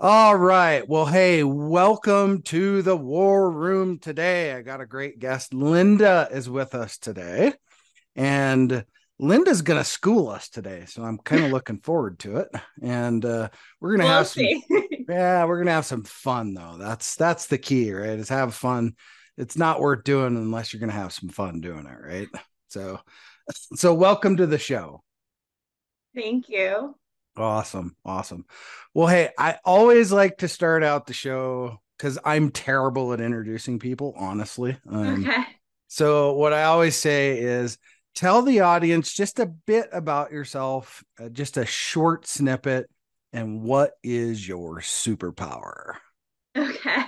All 0.00 0.36
right. 0.36 0.88
Well, 0.88 1.06
hey, 1.06 1.42
welcome 1.42 2.42
to 2.42 2.82
the 2.82 2.96
war 2.96 3.50
room 3.50 3.98
today. 3.98 4.52
I 4.52 4.62
got 4.62 4.80
a 4.80 4.86
great 4.86 5.18
guest. 5.18 5.52
Linda 5.52 6.28
is 6.30 6.48
with 6.48 6.76
us 6.76 6.98
today. 6.98 7.54
And 8.14 8.84
Linda's 9.18 9.62
going 9.62 9.80
to 9.80 9.84
school 9.84 10.28
us 10.28 10.50
today. 10.50 10.84
So 10.86 11.02
I'm 11.02 11.18
kind 11.18 11.42
of 11.42 11.50
looking 11.52 11.80
forward 11.80 12.20
to 12.20 12.36
it. 12.36 12.48
And 12.80 13.24
uh, 13.24 13.48
we're 13.80 13.96
going 13.96 14.02
to 14.02 14.06
we'll 14.06 14.14
have 14.18 14.28
some, 14.28 14.44
yeah, 15.08 15.44
we're 15.46 15.56
going 15.56 15.66
to 15.66 15.72
have 15.72 15.84
some 15.84 16.04
fun 16.04 16.54
though. 16.54 16.76
That's, 16.78 17.16
that's 17.16 17.46
the 17.46 17.58
key, 17.58 17.92
right? 17.92 18.20
Is 18.20 18.28
have 18.28 18.54
fun. 18.54 18.92
It's 19.36 19.56
not 19.56 19.80
worth 19.80 20.04
doing 20.04 20.36
unless 20.36 20.72
you're 20.72 20.78
going 20.78 20.90
to 20.90 20.96
have 20.96 21.12
some 21.12 21.28
fun 21.28 21.60
doing 21.60 21.86
it. 21.86 21.98
Right. 22.00 22.28
So, 22.68 23.00
so 23.74 23.94
welcome 23.94 24.36
to 24.36 24.46
the 24.46 24.58
show. 24.58 25.02
Thank 26.14 26.48
you. 26.48 26.94
Awesome. 27.40 27.96
Awesome. 28.04 28.44
Well, 28.94 29.06
hey, 29.06 29.30
I 29.38 29.58
always 29.64 30.12
like 30.12 30.38
to 30.38 30.48
start 30.48 30.82
out 30.82 31.06
the 31.06 31.12
show 31.12 31.80
because 31.96 32.18
I'm 32.24 32.50
terrible 32.50 33.12
at 33.12 33.20
introducing 33.20 33.78
people, 33.78 34.14
honestly. 34.16 34.76
Um, 34.90 35.24
okay. 35.26 35.44
So, 35.88 36.34
what 36.34 36.52
I 36.52 36.64
always 36.64 36.96
say 36.96 37.38
is 37.38 37.78
tell 38.14 38.42
the 38.42 38.60
audience 38.60 39.12
just 39.12 39.38
a 39.38 39.46
bit 39.46 39.88
about 39.92 40.32
yourself, 40.32 41.02
uh, 41.18 41.28
just 41.28 41.56
a 41.56 41.66
short 41.66 42.26
snippet, 42.26 42.90
and 43.32 43.62
what 43.62 43.92
is 44.02 44.46
your 44.46 44.80
superpower? 44.80 45.94
Okay. 46.56 47.02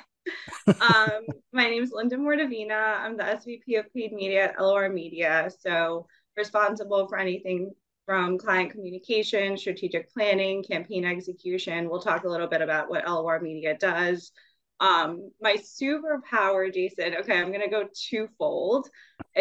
um, 0.66 1.22
my 1.52 1.69
name 1.69 1.82
is 1.82 1.92
Linda 1.92 2.16
Mordovina. 2.16 3.00
I'm 3.00 3.16
the 3.16 3.24
SVP 3.24 3.78
of 3.78 3.92
paid 3.92 4.12
media 4.12 4.44
at 4.44 4.60
LOR 4.60 4.88
Media. 4.88 5.50
So, 5.60 6.06
responsible 6.36 7.06
for 7.08 7.19
anything 7.19 7.72
from 8.11 8.36
client 8.39 8.72
communication, 8.72 9.56
strategic 9.56 10.12
planning, 10.12 10.64
campaign 10.64 11.05
execution. 11.05 11.89
We'll 11.89 12.03
talk 12.03 12.25
a 12.25 12.28
little 12.28 12.48
bit 12.48 12.61
about 12.61 12.91
what 12.91 13.06
LOR 13.06 13.39
Media 13.39 13.78
does. 13.78 14.33
Um, 14.80 15.30
my 15.41 15.55
superpower, 15.55 16.75
Jason, 16.75 17.14
okay, 17.20 17.38
I'm 17.38 17.53
going 17.53 17.61
to 17.61 17.70
go 17.70 17.84
twofold. 17.94 18.88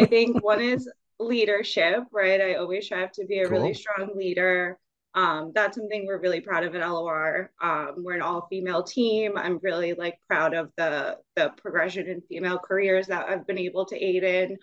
I 0.00 0.06
think 0.06 0.40
one 0.44 0.60
is 0.60 0.88
leadership, 1.18 2.04
right? 2.12 2.40
I 2.40 2.54
always 2.54 2.84
strive 2.84 3.10
to 3.14 3.26
be 3.26 3.40
a 3.40 3.48
cool. 3.48 3.58
really 3.58 3.74
strong 3.74 4.10
leader. 4.14 4.78
Um, 5.16 5.50
that's 5.52 5.76
something 5.76 6.06
we're 6.06 6.20
really 6.20 6.40
proud 6.40 6.62
of 6.62 6.72
at 6.76 6.88
LOR. 6.88 7.50
Um, 7.60 7.94
we're 7.96 8.14
an 8.14 8.22
all-female 8.22 8.84
team. 8.84 9.32
I'm 9.34 9.58
really 9.64 9.94
like 9.94 10.20
proud 10.28 10.54
of 10.54 10.70
the 10.76 11.18
the 11.34 11.50
progression 11.56 12.06
in 12.06 12.20
female 12.20 12.60
careers 12.60 13.08
that 13.08 13.28
I've 13.28 13.48
been 13.48 13.58
able 13.58 13.86
to 13.86 13.96
aid 13.96 14.22
in. 14.22 14.58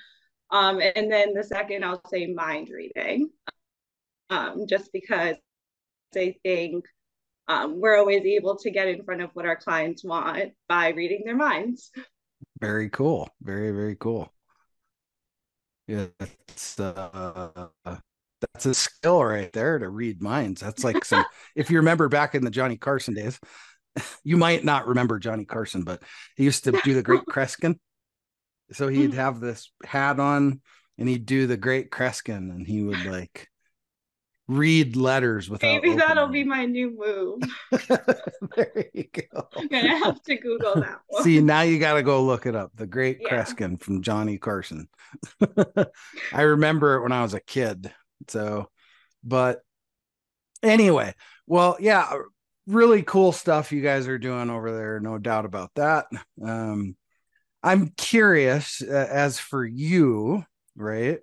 Um, 0.50 0.80
and 0.80 1.12
then 1.12 1.34
the 1.34 1.44
second, 1.44 1.84
I'll 1.84 2.02
say 2.10 2.28
mind 2.28 2.70
reading 2.70 3.32
um, 4.30 4.66
just 4.67 4.92
because 4.92 5.36
I 6.16 6.36
think 6.44 6.86
um, 7.47 7.80
we're 7.80 7.97
always 7.97 8.23
able 8.23 8.58
to 8.58 8.72
get 8.72 8.88
in 8.88 9.03
front 9.03 9.22
of 9.22 9.30
what 9.33 9.45
our 9.45 9.56
clients 9.56 10.03
want 10.03 10.52
by 10.67 10.89
reading 10.89 11.23
their 11.25 11.36
minds. 11.36 11.92
Very 12.59 12.89
cool. 12.89 13.30
Very, 13.42 13.72
very 13.72 13.95
cool. 13.95 14.31
Yeah, 15.87 16.08
that's 16.20 16.80
uh, 16.80 17.67
that's 18.42 18.66
a 18.66 18.73
skill 18.73 19.23
right 19.23 19.52
there 19.54 19.80
to 19.80 19.89
read 19.89 20.21
minds. 20.21 20.61
That's 20.61 20.83
like 20.83 21.05
some. 21.05 21.26
if 21.55 21.71
you 21.71 21.77
remember 21.77 22.10
back 22.10 22.36
in 22.36 22.43
the 22.43 22.52
Johnny 22.52 22.76
Carson 22.76 23.14
days, 23.14 23.39
you 24.23 24.37
might 24.37 24.66
not 24.66 24.87
remember 24.87 25.17
Johnny 25.17 25.45
Carson, 25.45 25.83
but 25.83 26.04
he 26.36 26.43
used 26.43 26.66
to 26.66 26.80
do 26.83 26.93
the 26.93 27.04
Great 27.04 27.26
Kreskin. 27.30 27.77
So 28.73 28.89
he'd 28.89 29.14
have 29.14 29.39
this 29.39 29.71
hat 29.86 30.20
on, 30.20 30.61
and 30.98 31.08
he'd 31.08 31.26
do 31.26 31.48
the 31.48 31.55
Great 31.55 31.89
Kreskin, 31.89 32.52
and 32.52 32.67
he 32.67 32.83
would 32.83 33.05
like 33.05 33.48
read 34.48 34.96
letters 34.96 35.50
without 35.50 35.84
maybe 35.84 35.94
that'll 35.96 36.28
be 36.28 36.44
my 36.44 36.66
new 36.66 36.96
move. 36.98 37.42
There 38.56 38.86
you 38.94 39.06
go. 39.14 39.48
I'm 39.56 39.68
gonna 39.68 39.98
have 40.04 40.22
to 40.24 40.36
google 40.38 40.76
that 40.76 41.00
one. 41.08 41.24
see 41.24 41.42
now 41.42 41.62
you 41.62 41.80
got 41.80 41.96
to 41.96 42.04
go 42.04 42.24
look 42.24 42.46
it 42.46 42.56
up. 42.56 42.72
The 42.76 42.88
great 42.88 43.20
yeah. 43.22 43.30
kreskin 43.30 43.80
from 43.80 44.02
johnny 44.02 44.38
carson. 44.38 44.88
I 46.34 46.42
remember 46.42 46.96
it 46.96 47.04
when 47.04 47.12
i 47.12 47.22
was 47.22 47.34
a 47.34 47.40
kid 47.40 47.94
so 48.28 48.70
but 49.24 49.60
anyway 50.64 51.14
well 51.46 51.78
yeah 51.80 52.12
really 52.66 53.04
cool 53.04 53.32
stuff 53.32 53.72
you 53.72 53.82
guys 53.82 54.08
are 54.08 54.18
doing 54.18 54.50
over 54.50 54.72
there 54.76 55.00
no 55.00 55.18
doubt 55.18 55.46
about 55.46 55.72
that. 55.76 56.08
Um 56.44 56.96
i'm 57.64 57.90
curious 57.98 58.82
uh, 58.82 59.08
as 59.10 59.40
for 59.40 59.66
you 59.66 60.44
right 60.76 61.20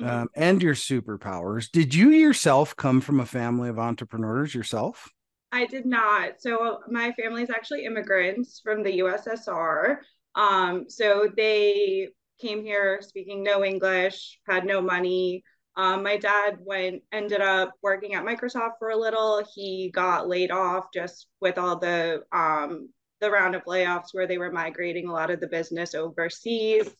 mm-hmm. 0.00 0.08
um, 0.08 0.28
and 0.34 0.62
your 0.62 0.74
superpowers. 0.74 1.70
Did 1.70 1.94
you 1.94 2.10
yourself 2.10 2.76
come 2.76 3.00
from 3.00 3.20
a 3.20 3.26
family 3.26 3.68
of 3.68 3.78
entrepreneurs 3.78 4.54
yourself? 4.54 5.08
I 5.50 5.66
did 5.66 5.84
not. 5.84 6.40
So 6.40 6.80
my 6.88 7.12
family 7.12 7.42
is 7.42 7.50
actually 7.50 7.84
immigrants 7.84 8.60
from 8.64 8.82
the 8.82 9.00
USSR. 9.00 9.96
Um, 10.34 10.86
so 10.88 11.28
they 11.36 12.08
came 12.40 12.64
here 12.64 13.00
speaking 13.02 13.42
no 13.42 13.62
English, 13.64 14.40
had 14.48 14.64
no 14.64 14.80
money. 14.80 15.44
Um, 15.76 16.02
my 16.02 16.16
dad 16.16 16.58
went 16.60 17.02
ended 17.12 17.40
up 17.40 17.72
working 17.82 18.14
at 18.14 18.24
Microsoft 18.24 18.72
for 18.78 18.90
a 18.90 18.96
little. 18.96 19.42
He 19.54 19.90
got 19.94 20.28
laid 20.28 20.50
off 20.50 20.86
just 20.92 21.28
with 21.40 21.58
all 21.58 21.78
the 21.78 22.22
um, 22.32 22.88
the 23.20 23.30
round 23.30 23.54
of 23.54 23.64
layoffs 23.64 24.08
where 24.12 24.26
they 24.26 24.38
were 24.38 24.50
migrating 24.50 25.08
a 25.08 25.12
lot 25.12 25.30
of 25.30 25.40
the 25.40 25.46
business 25.46 25.94
overseas 25.94 26.90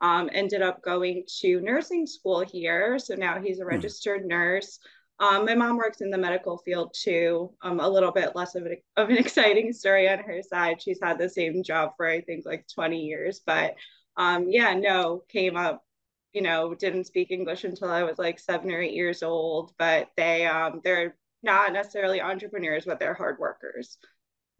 um, 0.00 0.30
ended 0.32 0.62
up 0.62 0.82
going 0.82 1.24
to 1.40 1.60
nursing 1.60 2.06
school 2.06 2.40
here. 2.40 2.98
So 2.98 3.14
now 3.14 3.40
he's 3.40 3.60
a 3.60 3.62
hmm. 3.62 3.70
registered 3.70 4.24
nurse. 4.24 4.78
Um, 5.18 5.44
my 5.44 5.54
mom 5.54 5.76
works 5.76 6.00
in 6.00 6.10
the 6.10 6.16
medical 6.16 6.56
field 6.58 6.94
too. 6.98 7.50
Um, 7.60 7.78
a 7.78 7.88
little 7.88 8.10
bit 8.10 8.34
less 8.34 8.54
of, 8.54 8.66
a, 8.66 8.76
of 8.96 9.10
an 9.10 9.18
exciting 9.18 9.72
story 9.72 10.08
on 10.08 10.18
her 10.20 10.40
side. 10.42 10.80
She's 10.80 10.98
had 11.02 11.18
the 11.18 11.28
same 11.28 11.62
job 11.62 11.92
for 11.96 12.06
I 12.06 12.22
think 12.22 12.46
like 12.46 12.66
20 12.74 12.98
years, 12.98 13.40
but 13.44 13.74
um, 14.16 14.46
yeah, 14.48 14.74
no, 14.74 15.22
came 15.28 15.56
up, 15.56 15.84
you 16.32 16.42
know, 16.42 16.74
didn't 16.74 17.04
speak 17.06 17.30
English 17.30 17.64
until 17.64 17.90
I 17.90 18.02
was 18.02 18.18
like 18.18 18.38
seven 18.38 18.70
or 18.70 18.80
eight 18.80 18.94
years 18.94 19.22
old. 19.22 19.72
But 19.78 20.08
they 20.16 20.46
um, 20.46 20.80
they're 20.84 21.16
not 21.42 21.72
necessarily 21.72 22.20
entrepreneurs, 22.20 22.84
but 22.86 22.98
they're 22.98 23.14
hard 23.14 23.38
workers. 23.38 23.98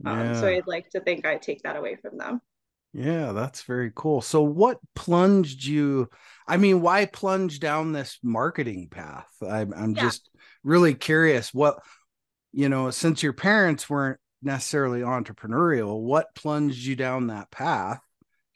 Um, 0.04 0.18
yeah. 0.18 0.40
So 0.40 0.46
I'd 0.46 0.66
like 0.66 0.90
to 0.90 1.00
think 1.00 1.26
I 1.26 1.36
take 1.36 1.62
that 1.62 1.76
away 1.76 1.96
from 1.96 2.18
them. 2.18 2.40
Yeah, 2.92 3.32
that's 3.32 3.62
very 3.62 3.92
cool. 3.94 4.20
So, 4.20 4.42
what 4.42 4.78
plunged 4.94 5.64
you? 5.64 6.08
I 6.46 6.56
mean, 6.56 6.80
why 6.80 7.06
plunge 7.06 7.60
down 7.60 7.92
this 7.92 8.18
marketing 8.22 8.88
path? 8.90 9.28
I'm, 9.48 9.72
I'm 9.72 9.94
yeah. 9.94 10.02
just 10.02 10.28
really 10.64 10.94
curious. 10.94 11.54
What, 11.54 11.78
you 12.52 12.68
know, 12.68 12.90
since 12.90 13.22
your 13.22 13.32
parents 13.32 13.88
weren't 13.88 14.18
necessarily 14.42 15.00
entrepreneurial, 15.00 16.00
what 16.00 16.34
plunged 16.34 16.84
you 16.84 16.96
down 16.96 17.28
that 17.28 17.50
path? 17.50 18.00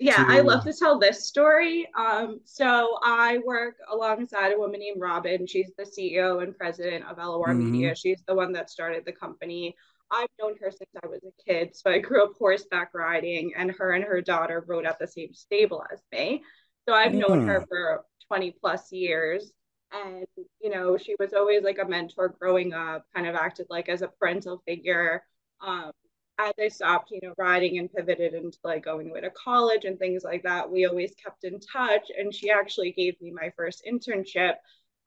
Yeah, 0.00 0.16
to... 0.16 0.26
I 0.28 0.40
love 0.40 0.64
to 0.64 0.72
tell 0.72 0.98
this 0.98 1.26
story. 1.26 1.88
Um, 1.96 2.40
so 2.44 2.98
I 3.02 3.38
work 3.46 3.76
alongside 3.90 4.52
a 4.52 4.58
woman 4.58 4.80
named 4.80 5.00
Robin. 5.00 5.46
She's 5.46 5.70
the 5.78 5.84
CEO 5.84 6.42
and 6.42 6.56
president 6.56 7.04
of 7.06 7.18
LOR 7.18 7.48
mm-hmm. 7.48 7.70
Media. 7.70 7.94
She's 7.94 8.22
the 8.26 8.34
one 8.34 8.52
that 8.52 8.70
started 8.70 9.04
the 9.04 9.12
company. 9.12 9.76
I've 10.10 10.28
known 10.40 10.54
her 10.60 10.70
since 10.70 10.90
I 11.02 11.06
was 11.06 11.20
a 11.24 11.42
kid. 11.42 11.74
So 11.74 11.90
I 11.90 11.98
grew 11.98 12.24
up 12.24 12.32
horseback 12.38 12.94
riding, 12.94 13.52
and 13.56 13.70
her 13.72 13.92
and 13.92 14.04
her 14.04 14.20
daughter 14.20 14.64
rode 14.66 14.86
at 14.86 14.98
the 14.98 15.06
same 15.06 15.34
stable 15.34 15.82
as 15.92 16.00
me. 16.12 16.42
So 16.88 16.94
I've 16.94 17.14
known 17.14 17.42
mm. 17.42 17.46
her 17.46 17.60
hmm. 17.60 17.66
for 17.68 18.04
20 18.28 18.56
plus 18.60 18.92
years. 18.92 19.52
And, 19.92 20.26
you 20.60 20.70
know, 20.70 20.96
she 20.96 21.14
was 21.18 21.32
always 21.32 21.62
like 21.62 21.78
a 21.78 21.88
mentor 21.88 22.34
growing 22.40 22.72
up, 22.72 23.06
kind 23.14 23.26
of 23.26 23.34
acted 23.36 23.66
like 23.70 23.88
as 23.88 24.02
a 24.02 24.08
parental 24.08 24.62
figure. 24.66 25.22
Um, 25.64 25.92
as 26.38 26.52
I 26.60 26.68
stopped, 26.68 27.12
you 27.12 27.20
know, 27.22 27.32
riding 27.38 27.78
and 27.78 27.92
pivoted 27.92 28.34
into 28.34 28.58
like 28.64 28.84
going 28.84 29.10
away 29.10 29.20
to 29.20 29.30
college 29.30 29.84
and 29.84 29.98
things 29.98 30.24
like 30.24 30.42
that, 30.42 30.70
we 30.70 30.84
always 30.86 31.14
kept 31.14 31.44
in 31.44 31.60
touch. 31.60 32.10
And 32.16 32.34
she 32.34 32.50
actually 32.50 32.92
gave 32.92 33.20
me 33.20 33.30
my 33.30 33.52
first 33.56 33.84
internship. 33.88 34.54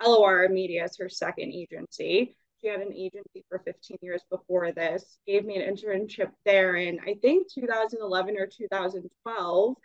LOR 0.05 0.47
Media 0.47 0.85
is 0.85 0.97
her 0.97 1.09
second 1.09 1.53
agency. 1.53 2.37
She 2.61 2.67
had 2.67 2.81
an 2.81 2.93
agency 2.93 3.45
for 3.49 3.59
15 3.59 3.97
years 4.01 4.23
before 4.31 4.71
this, 4.71 5.19
gave 5.27 5.45
me 5.45 5.61
an 5.61 5.75
internship 5.75 6.31
there 6.45 6.75
in, 6.75 6.99
I 6.99 7.15
think, 7.21 7.47
2011 7.53 8.37
or 8.37 8.47
2012, 8.47 9.75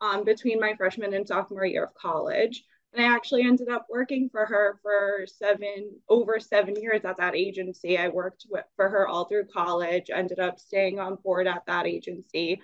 um, 0.00 0.24
between 0.24 0.58
my 0.58 0.74
freshman 0.74 1.14
and 1.14 1.28
sophomore 1.28 1.66
year 1.66 1.84
of 1.84 1.94
college. 1.94 2.64
And 2.92 3.04
I 3.04 3.14
actually 3.14 3.42
ended 3.42 3.68
up 3.68 3.86
working 3.88 4.28
for 4.30 4.44
her 4.44 4.78
for 4.82 5.26
seven, 5.26 5.92
over 6.08 6.38
seven 6.38 6.76
years 6.76 7.04
at 7.04 7.16
that 7.18 7.34
agency. 7.34 7.96
I 7.96 8.08
worked 8.08 8.46
with, 8.50 8.64
for 8.76 8.88
her 8.88 9.08
all 9.08 9.24
through 9.24 9.46
college, 9.46 10.10
ended 10.12 10.38
up 10.38 10.58
staying 10.58 10.98
on 10.98 11.16
board 11.16 11.46
at 11.46 11.64
that 11.66 11.86
agency. 11.86 12.60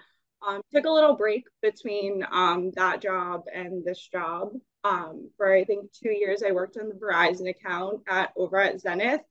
Um, 0.47 0.61
took 0.73 0.85
a 0.85 0.91
little 0.91 1.17
break 1.17 1.45
between 1.63 2.25
um, 2.31 2.71
that 2.73 3.01
job 3.01 3.45
and 3.53 3.85
this 3.85 4.07
job. 4.07 4.51
Um, 4.85 5.31
for 5.37 5.53
I 5.53 5.65
think 5.65 5.91
two 5.93 6.11
years, 6.11 6.43
I 6.43 6.53
worked 6.53 6.77
on 6.77 6.89
the 6.89 6.95
Verizon 6.95 7.49
account 7.49 8.03
at 8.07 8.33
over 8.37 8.59
at 8.59 8.81
Zenith. 8.81 9.23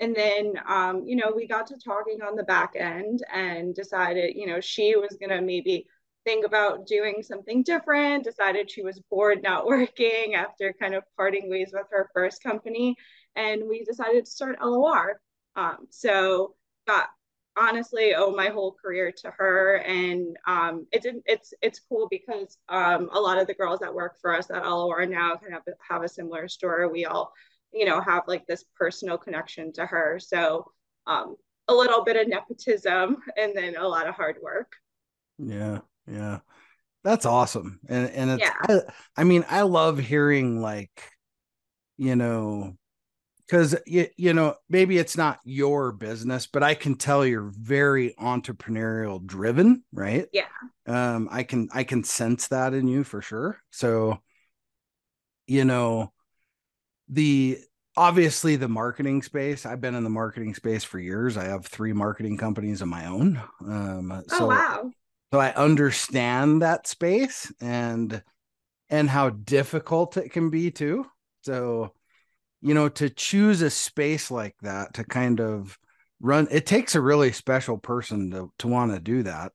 And 0.00 0.14
then, 0.14 0.54
um, 0.66 1.04
you 1.06 1.16
know, 1.16 1.32
we 1.34 1.46
got 1.46 1.66
to 1.68 1.76
talking 1.76 2.20
on 2.22 2.36
the 2.36 2.44
back 2.44 2.74
end 2.76 3.24
and 3.32 3.74
decided, 3.74 4.36
you 4.36 4.46
know, 4.46 4.60
she 4.60 4.96
was 4.96 5.16
going 5.18 5.30
to 5.30 5.40
maybe 5.40 5.86
think 6.24 6.46
about 6.46 6.86
doing 6.86 7.22
something 7.22 7.62
different, 7.62 8.24
decided 8.24 8.70
she 8.70 8.82
was 8.82 9.00
bored 9.10 9.42
not 9.42 9.66
working 9.66 10.34
after 10.34 10.72
kind 10.72 10.94
of 10.94 11.04
parting 11.16 11.50
ways 11.50 11.70
with 11.72 11.86
her 11.90 12.08
first 12.14 12.42
company. 12.42 12.94
And 13.34 13.62
we 13.68 13.84
decided 13.84 14.24
to 14.24 14.30
start 14.30 14.58
LOR. 14.62 15.20
Um, 15.56 15.86
so 15.90 16.54
got 16.86 17.08
honestly 17.58 18.14
owe 18.14 18.30
my 18.30 18.48
whole 18.48 18.76
career 18.80 19.10
to 19.10 19.30
her 19.32 19.76
and 19.78 20.36
um, 20.46 20.86
it 20.92 21.02
didn't 21.02 21.24
it's 21.26 21.52
it's 21.60 21.80
cool 21.88 22.06
because 22.08 22.56
um, 22.68 23.08
a 23.12 23.20
lot 23.20 23.38
of 23.38 23.46
the 23.46 23.54
girls 23.54 23.80
that 23.80 23.92
work 23.92 24.16
for 24.20 24.34
us 24.34 24.50
at 24.50 24.64
LOR 24.64 25.04
now 25.06 25.34
kind 25.36 25.54
of 25.54 25.62
have 25.88 26.02
a 26.02 26.08
similar 26.08 26.48
story 26.48 26.88
we 26.88 27.04
all 27.04 27.32
you 27.72 27.84
know 27.84 28.00
have 28.00 28.24
like 28.26 28.46
this 28.46 28.64
personal 28.76 29.18
connection 29.18 29.72
to 29.74 29.86
her. 29.86 30.18
So 30.18 30.70
um, 31.06 31.36
a 31.68 31.74
little 31.74 32.04
bit 32.04 32.16
of 32.16 32.28
nepotism 32.28 33.18
and 33.36 33.56
then 33.56 33.76
a 33.76 33.86
lot 33.86 34.08
of 34.08 34.14
hard 34.14 34.36
work. 34.42 34.72
Yeah 35.38 35.80
yeah. 36.10 36.38
That's 37.04 37.26
awesome. 37.26 37.80
And 37.88 38.10
and 38.10 38.30
it's 38.32 38.42
yeah. 38.42 38.54
I, 38.62 38.80
I 39.20 39.24
mean 39.24 39.44
i 39.48 39.62
love 39.62 39.98
hearing 39.98 40.60
like 40.60 40.90
you 41.96 42.16
know 42.16 42.76
because 43.46 43.76
you, 43.86 44.08
you 44.16 44.34
know 44.34 44.56
maybe 44.68 44.98
it's 44.98 45.16
not 45.16 45.38
your 45.44 45.92
business 45.92 46.46
but 46.46 46.62
i 46.62 46.74
can 46.74 46.96
tell 46.96 47.24
you're 47.24 47.50
very 47.54 48.14
entrepreneurial 48.20 49.24
driven 49.24 49.84
right? 49.92 50.26
Yeah. 50.32 50.48
Um 50.86 51.28
i 51.30 51.44
can 51.44 51.68
i 51.72 51.84
can 51.84 52.04
sense 52.04 52.48
that 52.48 52.74
in 52.74 52.88
you 52.88 53.04
for 53.04 53.22
sure. 53.22 53.58
So 53.70 54.18
you 55.46 55.64
know 55.64 56.12
the 57.08 57.58
obviously 57.96 58.54
the 58.54 58.68
marketing 58.68 59.22
space 59.22 59.66
i've 59.66 59.80
been 59.80 59.94
in 59.94 60.04
the 60.04 60.10
marketing 60.10 60.54
space 60.54 60.84
for 60.84 60.98
years. 60.98 61.36
I 61.36 61.44
have 61.44 61.66
three 61.66 61.92
marketing 61.92 62.36
companies 62.36 62.80
of 62.80 62.88
my 62.88 63.06
own. 63.06 63.40
Um 63.60 64.12
oh, 64.12 64.22
so, 64.38 64.46
wow. 64.46 64.90
so 65.32 65.40
i 65.40 65.52
understand 65.54 66.62
that 66.62 66.86
space 66.86 67.52
and 67.60 68.22
and 68.90 69.10
how 69.10 69.30
difficult 69.30 70.16
it 70.16 70.30
can 70.30 70.50
be 70.50 70.70
too. 70.70 71.06
So 71.42 71.92
you 72.60 72.74
know 72.74 72.88
to 72.88 73.10
choose 73.10 73.62
a 73.62 73.70
space 73.70 74.30
like 74.30 74.56
that 74.62 74.94
to 74.94 75.04
kind 75.04 75.40
of 75.40 75.78
run 76.20 76.48
it 76.50 76.66
takes 76.66 76.94
a 76.94 77.00
really 77.00 77.32
special 77.32 77.78
person 77.78 78.30
to 78.30 78.52
to 78.58 78.68
want 78.68 78.92
to 78.92 79.00
do 79.00 79.24
that. 79.24 79.52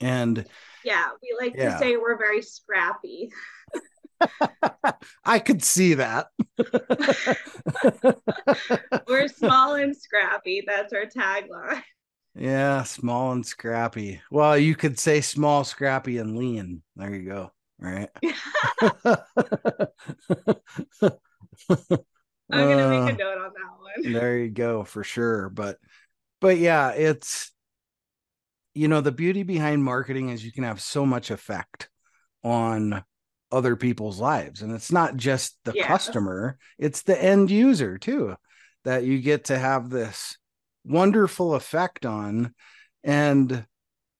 And 0.00 0.46
yeah 0.84 1.08
we 1.22 1.36
like 1.38 1.56
yeah. 1.56 1.74
to 1.74 1.78
say 1.78 1.96
we're 1.96 2.18
very 2.18 2.42
scrappy 2.42 3.30
I 5.24 5.38
could 5.38 5.62
see 5.62 5.94
that. 5.94 6.26
We're 9.08 9.28
small 9.28 9.74
and 9.74 9.96
scrappy. 9.96 10.64
That's 10.66 10.92
our 10.92 11.06
tagline. 11.06 11.82
Yeah, 12.36 12.82
small 12.82 13.32
and 13.32 13.46
scrappy. 13.46 14.20
Well, 14.30 14.58
you 14.58 14.74
could 14.74 14.98
say 14.98 15.20
small, 15.20 15.64
scrappy, 15.64 16.18
and 16.18 16.36
lean. 16.36 16.82
There 16.96 17.14
you 17.14 17.28
go. 17.28 17.52
Right. 17.78 18.08
I'm 22.50 22.50
gonna 22.50 22.88
make 22.88 23.10
a 23.10 23.14
uh, 23.14 23.16
note 23.16 23.38
on 23.38 23.52
that 23.52 24.02
one. 24.02 24.12
There 24.12 24.38
you 24.38 24.50
go, 24.50 24.84
for 24.84 25.04
sure. 25.04 25.48
But 25.48 25.78
but 26.40 26.58
yeah, 26.58 26.90
it's 26.90 27.52
you 28.74 28.88
know, 28.88 29.00
the 29.00 29.12
beauty 29.12 29.44
behind 29.44 29.84
marketing 29.84 30.30
is 30.30 30.44
you 30.44 30.52
can 30.52 30.64
have 30.64 30.80
so 30.80 31.06
much 31.06 31.30
effect 31.30 31.88
on 32.42 33.04
other 33.54 33.76
people's 33.76 34.20
lives. 34.20 34.62
And 34.62 34.72
it's 34.72 34.92
not 34.92 35.16
just 35.16 35.56
the 35.64 35.72
yeah. 35.74 35.86
customer, 35.86 36.58
it's 36.78 37.02
the 37.02 37.20
end 37.20 37.50
user 37.50 37.98
too, 37.98 38.36
that 38.84 39.04
you 39.04 39.20
get 39.20 39.44
to 39.44 39.58
have 39.58 39.90
this 39.90 40.36
wonderful 40.84 41.54
effect 41.54 42.04
on. 42.04 42.54
And, 43.02 43.66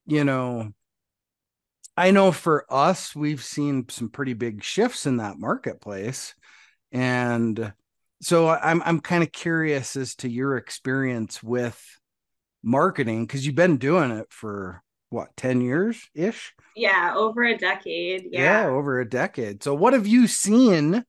you 0.07 0.25
know, 0.25 0.73
I 1.97 2.11
know 2.11 2.33
for 2.33 2.67
us, 2.71 3.15
we've 3.15 3.43
seen 3.43 3.89
some 3.89 4.09
pretty 4.09 4.33
big 4.35 4.63
shifts 4.63 5.07
in 5.07 5.19
that 5.19 5.39
marketplace. 5.39 6.35
And 6.91 7.73
so 8.21 8.49
I'm 8.49 8.83
I'm 8.85 9.01
kind 9.01 9.23
of 9.23 9.33
curious 9.33 9.97
as 9.97 10.15
to 10.17 10.29
your 10.29 10.57
experience 10.57 11.43
with 11.43 11.81
marketing 12.63 13.27
because 13.27 13.45
you've 13.45 13.55
been 13.55 13.77
doing 13.77 14.11
it 14.11 14.27
for 14.31 14.83
what 15.11 15.37
10 15.37 15.61
years 15.61 16.09
ish 16.15 16.53
yeah 16.77 17.15
over 17.17 17.45
a 17.45 17.57
decade 17.57 18.29
yeah. 18.31 18.63
yeah 18.63 18.69
over 18.69 19.01
a 19.01 19.09
decade 19.09 19.63
so 19.63 19.75
what 19.75 19.93
have 19.93 20.07
you 20.07 20.27
seen 20.27 21.05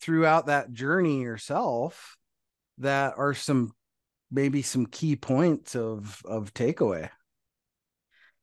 throughout 0.00 0.46
that 0.46 0.72
journey 0.72 1.22
yourself 1.22 2.16
that 2.78 3.14
are 3.16 3.34
some 3.34 3.72
maybe 4.30 4.62
some 4.62 4.86
key 4.86 5.16
points 5.16 5.74
of 5.74 6.22
of 6.24 6.54
takeaway 6.54 7.08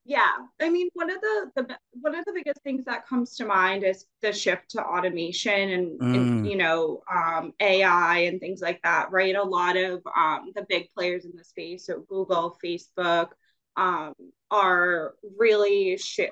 yeah 0.04 0.32
i 0.62 0.70
mean 0.70 0.88
one 0.94 1.10
of 1.10 1.20
the, 1.22 1.52
the 1.56 1.78
one 2.02 2.16
of 2.16 2.24
the 2.26 2.34
biggest 2.34 2.62
things 2.64 2.84
that 2.86 3.08
comes 3.08 3.36
to 3.36 3.46
mind 3.46 3.84
is 3.84 4.06
the 4.22 4.32
shift 4.32 4.70
to 4.70 4.84
automation 4.84 5.70
and, 5.70 6.00
mm. 6.00 6.16
and 6.16 6.48
you 6.48 6.56
know 6.58 7.02
um, 7.14 7.54
ai 7.60 8.20
and 8.20 8.40
things 8.40 8.62
like 8.62 8.82
that 8.84 9.12
right 9.12 9.36
a 9.36 9.44
lot 9.44 9.76
of 9.78 10.02
um, 10.16 10.52
the 10.56 10.66
big 10.70 10.90
players 10.92 11.26
in 11.26 11.32
the 11.36 11.44
space 11.44 11.88
so 11.88 12.04
google 12.08 12.58
facebook 12.64 13.30
um, 13.78 14.14
are 14.52 15.16
really 15.38 15.98
sh- 15.98 16.32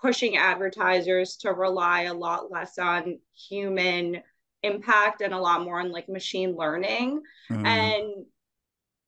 pushing 0.00 0.36
advertisers 0.36 1.36
to 1.38 1.52
rely 1.52 2.02
a 2.02 2.14
lot 2.14 2.50
less 2.50 2.78
on 2.78 3.18
human 3.34 4.22
impact 4.62 5.20
and 5.20 5.32
a 5.32 5.38
lot 5.38 5.62
more 5.62 5.80
on 5.80 5.92
like 5.92 6.08
machine 6.08 6.56
learning 6.56 7.22
mm. 7.50 7.66
and 7.66 8.26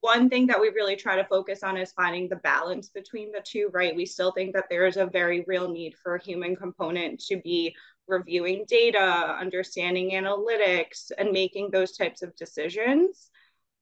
one 0.01 0.29
thing 0.29 0.47
that 0.47 0.59
we 0.59 0.69
really 0.69 0.95
try 0.95 1.15
to 1.15 1.23
focus 1.25 1.61
on 1.61 1.77
is 1.77 1.91
finding 1.91 2.27
the 2.27 2.37
balance 2.37 2.89
between 2.89 3.31
the 3.31 3.41
two, 3.43 3.69
right? 3.71 3.95
We 3.95 4.07
still 4.07 4.31
think 4.31 4.53
that 4.53 4.65
there 4.69 4.87
is 4.87 4.97
a 4.97 5.05
very 5.05 5.45
real 5.47 5.69
need 5.69 5.95
for 5.95 6.15
a 6.15 6.23
human 6.23 6.55
component 6.55 7.19
to 7.27 7.37
be 7.37 7.75
reviewing 8.07 8.65
data, 8.67 8.99
understanding 9.39 10.11
analytics, 10.11 11.11
and 11.17 11.31
making 11.31 11.69
those 11.69 11.91
types 11.95 12.23
of 12.23 12.35
decisions. 12.35 13.29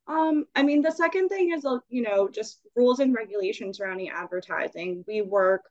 Um, 0.10 0.46
I 0.56 0.64
mean, 0.64 0.82
the 0.82 0.92
second 0.92 1.30
thing 1.30 1.54
is, 1.54 1.64
uh, 1.66 1.78
you 1.88 2.02
know, 2.02 2.28
just 2.28 2.60
rules 2.76 3.00
and 3.00 3.14
regulations 3.14 3.78
surrounding 3.78 4.10
advertising. 4.10 5.06
We 5.08 5.22
work 5.22 5.62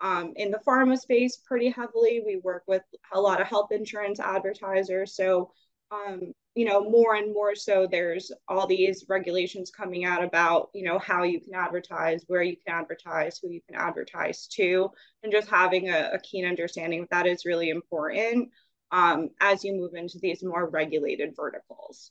um, 0.00 0.34
in 0.36 0.50
the 0.50 0.60
pharma 0.66 0.98
space 0.98 1.38
pretty 1.38 1.70
heavily. 1.70 2.22
We 2.24 2.36
work 2.36 2.62
with 2.68 2.82
a 3.12 3.20
lot 3.20 3.40
of 3.40 3.48
health 3.48 3.72
insurance 3.72 4.20
advertisers. 4.20 5.16
So 5.16 5.50
um, 5.90 6.32
you 6.54 6.64
know, 6.64 6.88
more 6.88 7.14
and 7.14 7.32
more 7.32 7.54
so 7.54 7.86
there's 7.88 8.32
all 8.48 8.66
these 8.66 9.04
regulations 9.08 9.70
coming 9.70 10.04
out 10.04 10.24
about, 10.24 10.70
you 10.74 10.84
know, 10.84 10.98
how 10.98 11.22
you 11.22 11.40
can 11.40 11.54
advertise, 11.54 12.24
where 12.28 12.42
you 12.42 12.56
can 12.56 12.74
advertise, 12.74 13.38
who 13.38 13.50
you 13.50 13.60
can 13.68 13.78
advertise 13.78 14.46
to, 14.48 14.90
and 15.22 15.30
just 15.30 15.48
having 15.48 15.90
a, 15.90 16.10
a 16.14 16.18
keen 16.18 16.46
understanding 16.46 17.02
of 17.02 17.08
that 17.10 17.26
is 17.26 17.44
really 17.44 17.68
important 17.68 18.48
um, 18.90 19.28
as 19.40 19.64
you 19.64 19.74
move 19.74 19.94
into 19.94 20.18
these 20.18 20.42
more 20.42 20.68
regulated 20.68 21.34
verticals. 21.36 22.10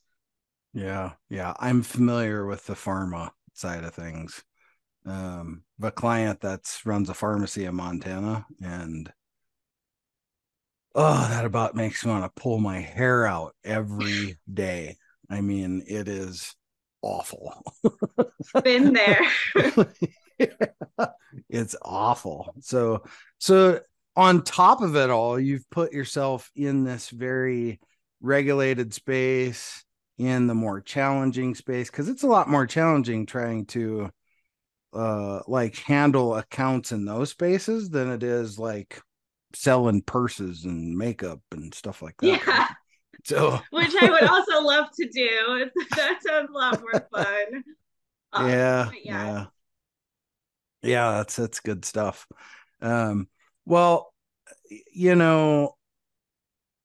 Yeah, 0.75 1.13
yeah. 1.29 1.53
I'm 1.57 1.83
familiar 1.83 2.45
with 2.45 2.65
the 2.65 2.73
pharma 2.73 3.29
side 3.53 3.85
of 3.85 3.93
things. 3.93 4.43
Um, 5.05 5.63
a 5.81 5.89
client 5.89 6.41
that's 6.41 6.85
runs 6.85 7.09
a 7.09 7.13
pharmacy 7.13 7.63
in 7.63 7.75
Montana 7.75 8.45
and 8.61 9.11
oh, 10.93 11.27
that 11.29 11.45
about 11.45 11.75
makes 11.75 12.03
me 12.03 12.11
want 12.11 12.25
to 12.25 12.41
pull 12.41 12.59
my 12.59 12.79
hair 12.81 13.25
out 13.25 13.55
every 13.63 14.37
day. 14.53 14.97
I 15.29 15.39
mean, 15.39 15.81
it 15.87 16.09
is 16.09 16.53
awful. 17.01 17.63
Been 18.63 18.91
there. 18.91 19.21
yeah, 20.37 20.47
it's 21.49 21.75
awful. 21.83 22.53
So, 22.59 23.03
so 23.37 23.79
on 24.17 24.43
top 24.43 24.81
of 24.81 24.97
it 24.97 25.09
all, 25.09 25.39
you've 25.39 25.69
put 25.69 25.93
yourself 25.93 26.51
in 26.53 26.83
this 26.83 27.09
very 27.09 27.79
regulated 28.19 28.93
space, 28.93 29.84
in 30.17 30.47
the 30.47 30.55
more 30.55 30.81
challenging 30.81 31.55
space, 31.55 31.89
because 31.89 32.09
it's 32.09 32.23
a 32.23 32.27
lot 32.27 32.49
more 32.49 32.65
challenging 32.65 33.25
trying 33.25 33.65
to 33.67 34.09
uh 34.93 35.41
like 35.47 35.75
handle 35.77 36.35
accounts 36.35 36.91
in 36.93 37.03
those 37.03 37.29
spaces 37.29 37.89
than 37.89 38.09
it 38.09 38.23
is 38.23 38.57
like 38.57 39.01
selling 39.53 40.01
purses 40.01 40.65
and 40.65 40.97
makeup 40.97 41.41
and 41.51 41.73
stuff 41.73 42.01
like 42.01 42.17
that. 42.17 42.41
Yeah. 42.45 42.67
So, 43.23 43.59
which 43.71 43.95
I 43.99 44.09
would 44.09 44.23
also 44.29 44.61
love 44.61 44.87
to 44.99 45.09
do. 45.09 45.69
that 45.95 46.19
sounds 46.21 46.49
a 46.49 46.53
lot 46.53 46.79
more 46.79 47.07
fun. 47.11 47.63
Um, 48.33 48.49
yeah, 48.49 48.91
yeah, 49.03 49.25
yeah, 49.25 49.45
yeah. 50.83 51.11
That's 51.11 51.35
that's 51.35 51.59
good 51.59 51.85
stuff. 51.85 52.27
Um, 52.81 53.27
well, 53.65 54.13
you 54.93 55.15
know, 55.15 55.75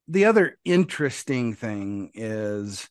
the 0.08 0.24
other 0.24 0.58
interesting 0.64 1.54
thing 1.54 2.10
is 2.14 2.88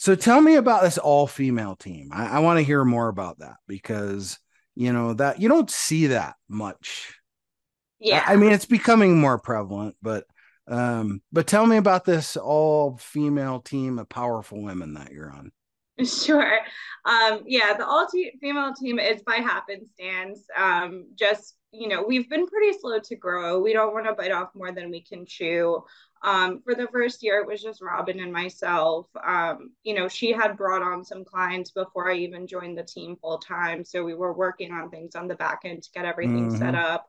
so 0.00 0.14
tell 0.14 0.40
me 0.40 0.54
about 0.54 0.82
this 0.82 0.96
all 0.96 1.26
female 1.26 1.76
team. 1.76 2.08
I, 2.10 2.26
I 2.26 2.38
want 2.38 2.56
to 2.58 2.64
hear 2.64 2.86
more 2.86 3.08
about 3.08 3.40
that 3.40 3.56
because 3.68 4.38
you 4.74 4.94
know 4.94 5.12
that 5.12 5.42
you 5.42 5.48
don't 5.50 5.70
see 5.70 6.06
that 6.06 6.36
much. 6.48 7.18
Yeah. 7.98 8.24
I, 8.26 8.32
I 8.32 8.36
mean 8.36 8.50
it's 8.50 8.64
becoming 8.64 9.20
more 9.20 9.38
prevalent, 9.38 9.96
but 10.00 10.24
um, 10.66 11.20
but 11.30 11.46
tell 11.46 11.66
me 11.66 11.76
about 11.76 12.06
this 12.06 12.38
all 12.38 12.96
female 12.96 13.60
team 13.60 13.98
of 13.98 14.08
powerful 14.08 14.62
women 14.62 14.94
that 14.94 15.12
you're 15.12 15.30
on. 15.30 15.52
Sure. 16.02 16.60
Um, 17.04 17.42
yeah, 17.46 17.74
the 17.76 17.84
all 17.84 18.08
female 18.40 18.72
team 18.72 18.98
is 18.98 19.20
by 19.20 19.34
happenstance. 19.34 20.46
Um, 20.56 21.08
just, 21.14 21.56
you 21.72 21.88
know, 21.88 22.02
we've 22.08 22.30
been 22.30 22.46
pretty 22.46 22.78
slow 22.78 23.00
to 23.00 23.16
grow. 23.16 23.60
We 23.60 23.74
don't 23.74 23.92
want 23.92 24.06
to 24.06 24.14
bite 24.14 24.32
off 24.32 24.48
more 24.54 24.72
than 24.72 24.90
we 24.90 25.02
can 25.02 25.26
chew. 25.26 25.84
Um, 26.22 26.60
for 26.62 26.74
the 26.74 26.88
first 26.92 27.22
year, 27.22 27.40
it 27.40 27.46
was 27.46 27.62
just 27.62 27.80
Robin 27.80 28.20
and 28.20 28.32
myself. 28.32 29.06
Um, 29.24 29.72
you 29.82 29.94
know, 29.94 30.08
she 30.08 30.32
had 30.32 30.56
brought 30.56 30.82
on 30.82 31.04
some 31.04 31.24
clients 31.24 31.70
before 31.70 32.10
I 32.10 32.16
even 32.16 32.46
joined 32.46 32.76
the 32.76 32.82
team 32.82 33.16
full 33.20 33.38
time. 33.38 33.84
So 33.84 34.04
we 34.04 34.14
were 34.14 34.32
working 34.32 34.72
on 34.72 34.90
things 34.90 35.14
on 35.14 35.28
the 35.28 35.34
back 35.34 35.60
end 35.64 35.82
to 35.82 35.90
get 35.92 36.04
everything 36.04 36.48
mm-hmm. 36.48 36.58
set 36.58 36.74
up. 36.74 37.06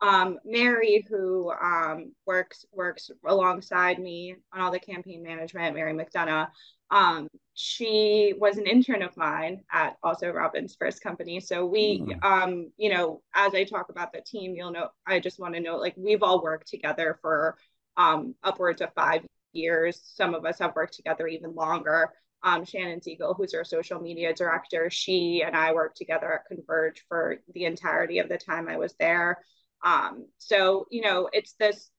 Um, 0.00 0.38
Mary, 0.44 1.06
who 1.08 1.50
um, 1.52 2.12
works 2.26 2.66
works 2.70 3.10
alongside 3.26 3.98
me 3.98 4.36
on 4.52 4.60
all 4.60 4.70
the 4.70 4.78
campaign 4.78 5.22
management, 5.22 5.74
Mary 5.74 5.94
McDonough, 5.94 6.48
um, 6.90 7.28
she 7.54 8.34
was 8.38 8.58
an 8.58 8.66
intern 8.66 9.02
of 9.02 9.16
mine 9.16 9.62
at 9.72 9.96
also 10.02 10.30
Robin's 10.30 10.76
first 10.78 11.02
company. 11.02 11.40
So 11.40 11.66
we, 11.66 12.00
mm. 12.00 12.24
um, 12.24 12.70
you 12.76 12.90
know, 12.90 13.22
as 13.34 13.54
I 13.54 13.64
talk 13.64 13.88
about 13.88 14.12
the 14.12 14.20
team, 14.20 14.54
you'll 14.54 14.72
know, 14.72 14.88
I 15.06 15.18
just 15.18 15.40
want 15.40 15.54
to 15.54 15.60
know, 15.60 15.76
like, 15.76 15.94
we've 15.96 16.22
all 16.22 16.42
worked 16.42 16.68
together 16.68 17.18
for 17.22 17.56
um, 17.96 18.34
upwards 18.42 18.80
of 18.80 18.92
five 18.94 19.24
years. 19.52 20.00
Some 20.14 20.34
of 20.34 20.44
us 20.44 20.58
have 20.58 20.76
worked 20.76 20.94
together 20.94 21.26
even 21.26 21.54
longer. 21.54 22.10
Um, 22.42 22.64
Shannon 22.64 23.02
Siegel, 23.02 23.34
who's 23.34 23.54
our 23.54 23.64
social 23.64 24.00
media 24.00 24.32
director, 24.34 24.90
she 24.90 25.42
and 25.44 25.56
I 25.56 25.72
worked 25.72 25.96
together 25.96 26.32
at 26.32 26.46
Converge 26.46 27.04
for 27.08 27.38
the 27.54 27.64
entirety 27.64 28.18
of 28.18 28.28
the 28.28 28.38
time 28.38 28.68
I 28.68 28.76
was 28.76 28.94
there. 29.00 29.38
Um, 29.84 30.26
so, 30.38 30.86
you 30.90 31.02
know, 31.02 31.28
it's 31.32 31.54
this 31.58 31.90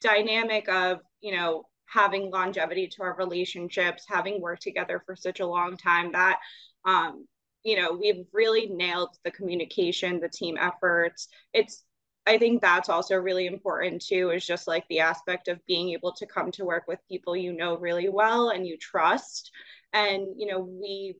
dynamic 0.00 0.68
of, 0.68 0.98
you 1.20 1.34
know, 1.34 1.64
having 1.86 2.30
longevity 2.30 2.86
to 2.86 3.02
our 3.02 3.16
relationships, 3.16 4.04
having 4.06 4.40
worked 4.40 4.62
together 4.62 5.02
for 5.04 5.16
such 5.16 5.40
a 5.40 5.46
long 5.46 5.76
time 5.76 6.12
that, 6.12 6.38
um, 6.84 7.26
you 7.64 7.76
know, 7.76 7.98
we've 7.98 8.26
really 8.32 8.66
nailed 8.66 9.16
the 9.24 9.30
communication, 9.30 10.20
the 10.20 10.28
team 10.28 10.56
efforts. 10.60 11.28
It's, 11.52 11.84
I 12.28 12.38
think 12.38 12.60
that's 12.60 12.88
also 12.88 13.16
really 13.16 13.46
important 13.46 14.04
too, 14.04 14.30
is 14.30 14.46
just 14.46 14.68
like 14.68 14.86
the 14.88 15.00
aspect 15.00 15.48
of 15.48 15.64
being 15.66 15.90
able 15.90 16.12
to 16.12 16.26
come 16.26 16.50
to 16.52 16.64
work 16.64 16.84
with 16.86 16.98
people 17.08 17.36
you 17.36 17.52
know 17.52 17.76
really 17.78 18.08
well 18.08 18.50
and 18.50 18.66
you 18.66 18.76
trust. 18.76 19.50
And, 19.92 20.28
you 20.36 20.46
know, 20.46 20.60
we 20.60 21.16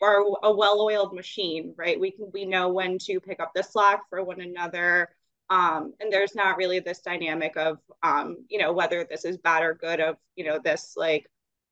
are 0.00 0.22
a 0.42 0.52
well-oiled 0.54 1.14
machine, 1.14 1.74
right? 1.76 2.00
We 2.00 2.12
can 2.12 2.30
we 2.32 2.44
know 2.46 2.68
when 2.70 2.98
to 3.00 3.20
pick 3.20 3.40
up 3.40 3.52
the 3.54 3.62
slack 3.62 4.02
for 4.10 4.24
one 4.24 4.40
another 4.40 5.10
um, 5.50 5.94
and 6.00 6.12
there's 6.12 6.34
not 6.34 6.56
really 6.56 6.80
this 6.80 7.00
dynamic 7.00 7.56
of 7.56 7.78
um, 8.02 8.44
you 8.48 8.58
know 8.58 8.72
whether 8.72 9.04
this 9.04 9.24
is 9.24 9.38
bad 9.38 9.62
or 9.62 9.74
good 9.74 10.00
of 10.00 10.16
you 10.36 10.44
know 10.44 10.58
this 10.62 10.94
like 10.96 11.26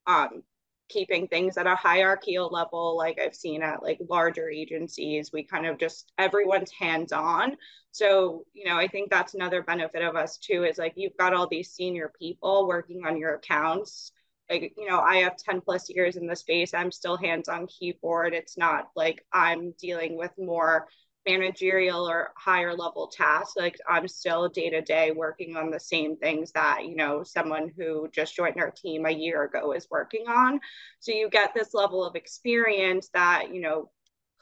um, 0.06 0.42
keeping 0.88 1.26
things 1.26 1.56
at 1.56 1.66
a 1.66 1.74
hierarchical 1.74 2.48
level 2.50 2.96
like 2.96 3.18
i've 3.20 3.34
seen 3.34 3.62
at 3.62 3.82
like 3.82 3.98
larger 4.08 4.48
agencies 4.48 5.30
we 5.32 5.42
kind 5.42 5.66
of 5.66 5.78
just 5.78 6.12
everyone's 6.18 6.70
hands 6.70 7.12
on. 7.12 7.56
So 7.92 8.44
you 8.52 8.64
know 8.66 8.76
i 8.76 8.86
think 8.86 9.10
that's 9.10 9.34
another 9.34 9.62
benefit 9.62 10.02
of 10.02 10.16
us 10.16 10.38
too 10.38 10.64
is 10.64 10.78
like 10.78 10.94
you've 10.96 11.16
got 11.16 11.34
all 11.34 11.48
these 11.48 11.72
senior 11.72 12.12
people 12.18 12.68
working 12.68 13.02
on 13.06 13.16
your 13.16 13.34
accounts. 13.34 14.12
Like 14.48 14.74
you 14.76 14.88
know 14.88 15.00
i 15.00 15.16
have 15.16 15.36
10 15.36 15.60
plus 15.60 15.90
years 15.90 16.16
in 16.16 16.26
the 16.26 16.36
space 16.36 16.72
i'm 16.72 16.92
still 16.92 17.16
hands 17.16 17.48
on 17.48 17.66
keyboard. 17.66 18.32
It's 18.34 18.56
not 18.56 18.90
like 18.94 19.24
i'm 19.32 19.72
dealing 19.80 20.16
with 20.16 20.32
more 20.38 20.86
managerial 21.26 22.08
or 22.08 22.32
higher 22.36 22.74
level 22.74 23.08
tasks 23.08 23.54
like 23.56 23.76
i'm 23.88 24.06
still 24.06 24.48
day 24.48 24.70
to 24.70 24.80
day 24.80 25.10
working 25.10 25.56
on 25.56 25.70
the 25.70 25.80
same 25.80 26.16
things 26.16 26.52
that 26.52 26.84
you 26.84 26.94
know 26.94 27.22
someone 27.22 27.70
who 27.76 28.08
just 28.12 28.34
joined 28.36 28.56
our 28.58 28.70
team 28.70 29.06
a 29.06 29.10
year 29.10 29.44
ago 29.44 29.72
is 29.72 29.86
working 29.90 30.26
on. 30.28 30.60
So 31.00 31.12
you 31.12 31.28
get 31.28 31.54
this 31.54 31.74
level 31.74 32.04
of 32.04 32.16
experience 32.16 33.08
that 33.14 33.52
you 33.52 33.60
know 33.60 33.90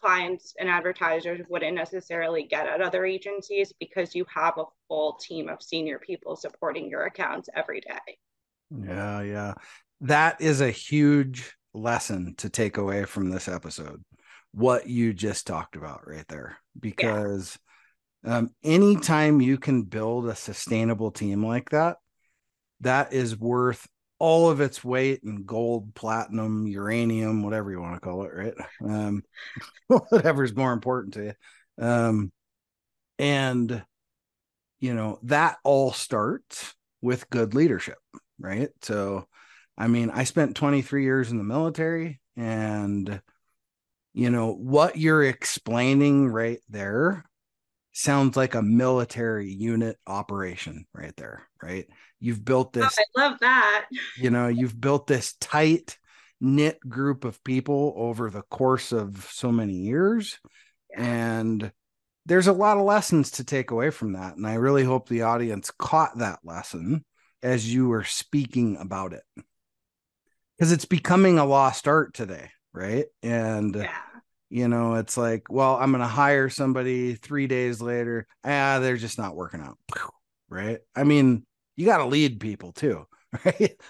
clients 0.00 0.54
and 0.58 0.68
advertisers 0.68 1.40
wouldn't 1.48 1.74
necessarily 1.74 2.44
get 2.44 2.68
at 2.68 2.82
other 2.82 3.06
agencies 3.06 3.72
because 3.80 4.14
you 4.14 4.26
have 4.32 4.54
a 4.58 4.64
full 4.88 5.14
team 5.14 5.48
of 5.48 5.62
senior 5.62 5.98
people 5.98 6.36
supporting 6.36 6.90
your 6.90 7.04
accounts 7.04 7.48
every 7.54 7.80
day. 7.80 8.18
Yeah 8.70 9.22
yeah. 9.22 9.54
That 10.00 10.40
is 10.40 10.60
a 10.60 10.70
huge 10.70 11.54
lesson 11.72 12.34
to 12.36 12.48
take 12.48 12.76
away 12.76 13.04
from 13.04 13.30
this 13.30 13.48
episode 13.48 14.02
what 14.54 14.88
you 14.88 15.12
just 15.12 15.48
talked 15.48 15.74
about 15.74 16.06
right 16.06 16.26
there 16.28 16.56
because 16.78 17.58
yeah. 18.22 18.38
um, 18.38 18.50
anytime 18.62 19.40
you 19.40 19.58
can 19.58 19.82
build 19.82 20.28
a 20.28 20.36
sustainable 20.36 21.10
team 21.10 21.44
like 21.44 21.70
that 21.70 21.96
that 22.80 23.12
is 23.12 23.36
worth 23.36 23.88
all 24.20 24.48
of 24.48 24.60
its 24.60 24.84
weight 24.84 25.20
in 25.24 25.44
gold 25.44 25.92
platinum 25.96 26.68
uranium 26.68 27.42
whatever 27.42 27.72
you 27.72 27.80
want 27.80 27.94
to 27.94 28.00
call 28.00 28.22
it 28.22 28.32
right? 28.32 28.54
Um, 28.80 29.24
whatever's 29.88 30.54
more 30.54 30.72
important 30.72 31.14
to 31.14 31.24
you. 31.24 31.84
Um, 31.84 32.30
and 33.18 33.82
you 34.78 34.94
know 34.94 35.18
that 35.24 35.56
all 35.64 35.92
starts 35.92 36.74
with 37.02 37.28
good 37.28 37.54
leadership 37.54 37.98
right? 38.38 38.70
So 38.82 39.26
i 39.76 39.88
mean 39.88 40.10
i 40.10 40.22
spent 40.22 40.54
23 40.54 41.02
years 41.02 41.32
in 41.32 41.38
the 41.38 41.44
military 41.44 42.20
and 42.36 43.20
you 44.14 44.30
know 44.30 44.52
what 44.52 44.96
you're 44.96 45.24
explaining 45.24 46.28
right 46.28 46.60
there 46.68 47.24
sounds 47.92 48.36
like 48.36 48.54
a 48.54 48.62
military 48.62 49.50
unit 49.50 49.96
operation 50.06 50.86
right 50.94 51.14
there 51.16 51.42
right? 51.62 51.86
You've 52.20 52.44
built 52.44 52.76
oh, 52.76 52.80
this 52.80 52.98
oh, 52.98 53.20
i 53.20 53.28
love 53.28 53.40
that. 53.40 53.86
you 54.16 54.30
know 54.30 54.48
you've 54.48 54.80
built 54.80 55.06
this 55.06 55.34
tight 55.40 55.98
knit 56.40 56.78
group 56.80 57.24
of 57.24 57.42
people 57.44 57.94
over 57.96 58.30
the 58.30 58.42
course 58.42 58.92
of 58.92 59.28
so 59.30 59.52
many 59.52 59.74
years 59.74 60.38
yeah. 60.90 61.04
and 61.04 61.72
there's 62.26 62.46
a 62.46 62.52
lot 62.52 62.78
of 62.78 62.84
lessons 62.84 63.32
to 63.32 63.44
take 63.44 63.70
away 63.70 63.90
from 63.90 64.14
that 64.14 64.36
and 64.36 64.46
i 64.46 64.54
really 64.54 64.84
hope 64.84 65.08
the 65.08 65.22
audience 65.22 65.70
caught 65.78 66.18
that 66.18 66.38
lesson 66.44 67.04
as 67.44 67.72
you 67.72 67.86
were 67.86 68.04
speaking 68.04 68.76
about 68.78 69.12
it. 69.12 69.22
Because 70.56 70.72
it's 70.72 70.86
becoming 70.86 71.38
a 71.38 71.44
lost 71.44 71.86
art 71.86 72.14
today 72.14 72.50
right? 72.74 73.06
And 73.22 73.74
yeah. 73.74 73.96
you 74.50 74.68
know, 74.68 74.94
it's 74.94 75.16
like, 75.16 75.44
well, 75.48 75.76
I'm 75.76 75.92
gonna 75.92 76.06
hire 76.06 76.50
somebody 76.50 77.14
three 77.14 77.46
days 77.46 77.80
later. 77.80 78.26
Ah, 78.44 78.78
they're 78.80 78.96
just 78.96 79.18
not 79.18 79.36
working 79.36 79.60
out. 79.60 79.78
Right. 80.48 80.80
I 80.94 81.04
mean, 81.04 81.46
you 81.76 81.86
gotta 81.86 82.04
lead 82.04 82.40
people 82.40 82.72
too, 82.72 83.06
right? 83.44 83.80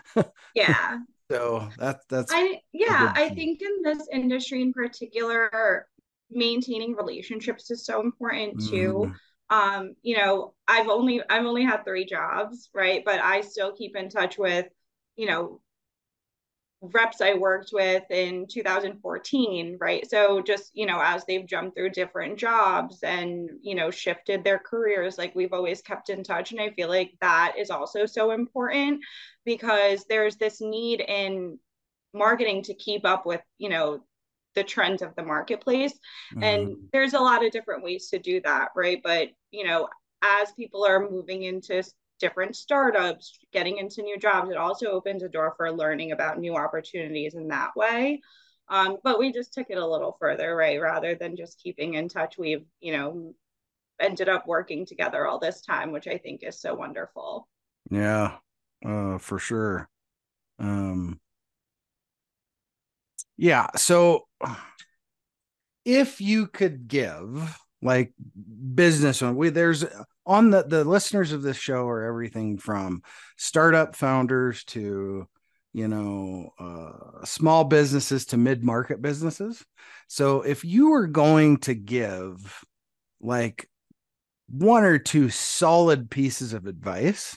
Yeah. 0.55 0.99
so 1.31 1.69
that's 1.79 2.05
that's 2.09 2.33
I 2.33 2.61
yeah, 2.73 3.13
I 3.17 3.31
think 3.31 3.63
in 3.63 3.83
this 3.83 4.07
industry 4.13 4.63
in 4.63 4.73
particular, 4.73 5.89
maintaining 6.31 6.95
relationships 6.95 7.71
is 7.71 7.85
so 7.85 8.01
important 8.01 8.61
too. 8.69 9.07
Mm 9.09 9.15
um 9.51 9.95
you 10.03 10.17
know 10.17 10.55
i've 10.67 10.89
only 10.89 11.21
i've 11.29 11.45
only 11.45 11.65
had 11.65 11.85
three 11.85 12.07
jobs 12.07 12.71
right 12.73 13.05
but 13.05 13.21
i 13.21 13.41
still 13.41 13.73
keep 13.73 13.95
in 13.97 14.09
touch 14.09 14.39
with 14.39 14.67
you 15.17 15.27
know 15.27 15.61
reps 16.93 17.21
I 17.21 17.35
worked 17.35 17.71
with 17.73 18.03
in 18.11 18.47
2014, 18.47 19.79
right? 19.81 20.09
So 20.09 20.43
just, 20.43 20.71
you 20.75 20.87
know, 20.87 21.01
as 21.03 21.25
they've 21.25 21.47
jumped 21.47 21.77
through 21.77 21.91
different 21.91 22.39
jobs 22.39 23.03
and, 23.03 23.51
you 23.63 23.75
know, 23.75 23.91
shifted 23.91 24.45
their 24.45 24.59
careers, 24.59 25.19
like 25.19 25.35
we've 25.35 25.53
always 25.53 25.83
kept 25.83 26.11
in 26.11 26.23
touch. 26.23 26.53
And 26.53 26.61
I 26.61 26.71
feel 26.71 26.89
like 26.89 27.13
that 27.21 27.55
is 27.59 27.71
also 27.71 28.07
so 28.07 28.33
important 28.33 29.01
because 29.45 30.05
there's 30.09 30.37
this 30.37 30.61
need 30.61 31.01
in 31.01 31.59
marketing 32.13 32.63
to 32.65 32.75
keep 32.75 33.05
up 33.05 33.27
with, 33.27 33.41
you 33.59 33.69
know, 33.69 34.01
the 34.55 34.65
trends 34.65 35.03
of 35.03 35.15
the 35.17 35.23
marketplace. 35.23 35.95
Mm-hmm. 36.33 36.43
And 36.43 36.77
there's 36.93 37.15
a 37.15 37.21
lot 37.21 37.45
of 37.45 37.53
different 37.53 37.83
ways 37.83 38.09
to 38.09 38.19
do 38.19 38.41
that, 38.45 38.69
right? 38.77 39.01
But, 39.03 39.29
you 39.51 39.65
know, 39.65 39.89
as 40.23 40.53
people 40.53 40.85
are 40.87 41.11
moving 41.11 41.43
into 41.43 41.83
different 42.21 42.57
startups, 42.57 43.39
getting 43.53 43.79
into 43.79 44.03
new 44.03 44.19
jobs. 44.19 44.51
It 44.51 44.57
also 44.57 44.87
opens 44.87 45.23
a 45.23 45.29
door 45.29 45.55
for 45.57 45.71
learning 45.73 46.13
about 46.13 46.39
new 46.39 46.57
opportunities 46.57 47.35
in 47.35 47.49
that 47.49 47.77
way. 47.77 48.21
Um, 48.69 48.99
but 49.05 49.19
we 49.19 49.33
just 49.33 49.53
took 49.53 49.69
it 49.69 49.79
a 49.79 49.87
little 49.87 50.17
further, 50.19 50.57
right? 50.57 50.81
Rather 50.81 51.15
than 51.15 51.37
just 51.37 51.61
keeping 51.63 51.95
in 51.95 52.09
touch, 52.09 52.39
we've, 52.39 52.65
you 52.81 52.93
know, 52.93 53.35
ended 54.01 54.29
up 54.29 54.47
working 54.47 54.87
together 54.87 55.27
all 55.27 55.39
this 55.39 55.61
time, 55.61 55.93
which 55.93 56.07
I 56.07 56.19
think 56.19 56.43
is 56.43 56.61
so 56.61 56.75
wonderful. 56.75 57.49
Yeah, 57.91 58.37
uh, 58.85 59.19
for 59.19 59.39
sure. 59.39 59.89
Um, 60.59 61.21
yeah. 63.37 63.69
So 63.77 64.27
if 65.85 66.21
you 66.21 66.47
could 66.47 66.89
give 66.89 67.59
like 67.83 68.15
business 68.75 69.21
on 69.21 69.37
we 69.37 69.51
there's 69.51 69.85
on 70.27 70.51
the 70.51 70.63
the 70.63 70.85
listeners 70.85 71.33
of 71.33 71.43
this 71.43 71.57
show 71.57 71.87
are 71.89 72.03
everything 72.03 72.59
from 72.59 73.03
startup 73.37 73.97
founders 73.97 74.65
to 74.65 75.27
you 75.73 75.89
know 75.89 76.51
uh, 76.59 77.25
small 77.25 77.65
businesses 77.65 78.27
to 78.27 78.37
mid-market 78.37 79.03
businesses. 79.03 79.65
So 80.09 80.43
if 80.43 80.65
you 80.65 80.91
were 80.91 81.07
going 81.07 81.59
to 81.59 81.75
give 81.75 82.65
like 83.21 83.69
one 84.49 84.85
or 84.85 84.99
two 84.99 85.31
solid 85.31 86.11
pieces 86.11 86.53
of 86.53 86.67
advice 86.67 87.37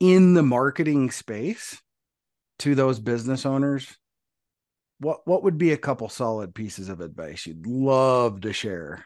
in 0.00 0.34
the 0.34 0.42
marketing 0.42 1.10
space 1.10 1.80
to 2.58 2.74
those 2.74 3.00
business 3.00 3.46
owners 3.46 3.96
what 5.00 5.20
what 5.26 5.42
would 5.42 5.58
be 5.58 5.72
a 5.72 5.76
couple 5.76 6.08
solid 6.08 6.54
pieces 6.54 6.88
of 6.88 7.00
advice 7.00 7.46
you'd 7.46 7.66
love 7.66 8.40
to 8.40 8.52
share 8.52 9.04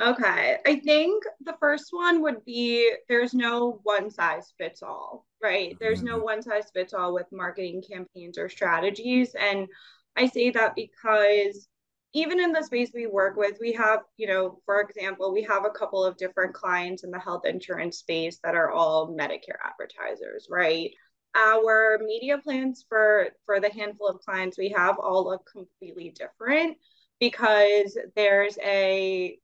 Okay. 0.00 0.58
I 0.66 0.76
think 0.80 1.22
the 1.44 1.56
first 1.60 1.88
one 1.90 2.22
would 2.22 2.44
be 2.44 2.92
there's 3.08 3.34
no 3.34 3.80
one 3.84 4.10
size 4.10 4.52
fits 4.58 4.82
all, 4.82 5.26
right? 5.42 5.76
There's 5.78 6.02
no 6.02 6.16
mm-hmm. 6.16 6.24
one 6.24 6.42
size 6.42 6.70
fits 6.74 6.92
all 6.92 7.14
with 7.14 7.26
marketing 7.30 7.82
campaigns 7.88 8.36
or 8.36 8.48
strategies. 8.48 9.34
And 9.34 9.68
I 10.16 10.26
say 10.26 10.50
that 10.50 10.74
because 10.74 11.68
even 12.14 12.40
in 12.40 12.52
the 12.52 12.62
space 12.62 12.90
we 12.94 13.06
work 13.06 13.36
with, 13.36 13.58
we 13.60 13.72
have, 13.72 14.00
you 14.16 14.26
know, 14.26 14.60
for 14.66 14.80
example, 14.80 15.32
we 15.32 15.42
have 15.42 15.64
a 15.64 15.70
couple 15.70 16.04
of 16.04 16.16
different 16.16 16.52
clients 16.52 17.04
in 17.04 17.10
the 17.10 17.18
health 17.18 17.46
insurance 17.46 17.98
space 17.98 18.38
that 18.42 18.54
are 18.54 18.70
all 18.70 19.16
Medicare 19.16 19.58
advertisers, 19.64 20.48
right? 20.50 20.90
Our 21.34 21.98
media 22.04 22.38
plans 22.38 22.84
for 22.88 23.28
for 23.46 23.60
the 23.60 23.72
handful 23.72 24.08
of 24.08 24.20
clients 24.20 24.58
we 24.58 24.68
have 24.76 24.98
all 24.98 25.24
look 25.24 25.48
completely 25.50 26.10
different 26.10 26.76
because 27.18 27.96
there's 28.14 28.58
a 28.58 29.38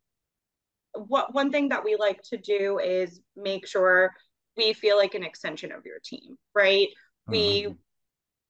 what 0.95 1.35
one 1.35 1.51
thing 1.51 1.69
that 1.69 1.85
we 1.85 1.97
like 1.97 2.21
to 2.23 2.37
do 2.37 2.79
is 2.79 3.21
make 3.37 3.67
sure 3.67 4.13
we 4.57 4.73
feel 4.73 4.97
like 4.97 5.15
an 5.15 5.25
extension 5.25 5.73
of 5.73 5.85
your 5.87 5.99
team, 6.05 6.37
right? 6.55 6.89
Mm-hmm. 6.89 7.33
We 7.33 7.75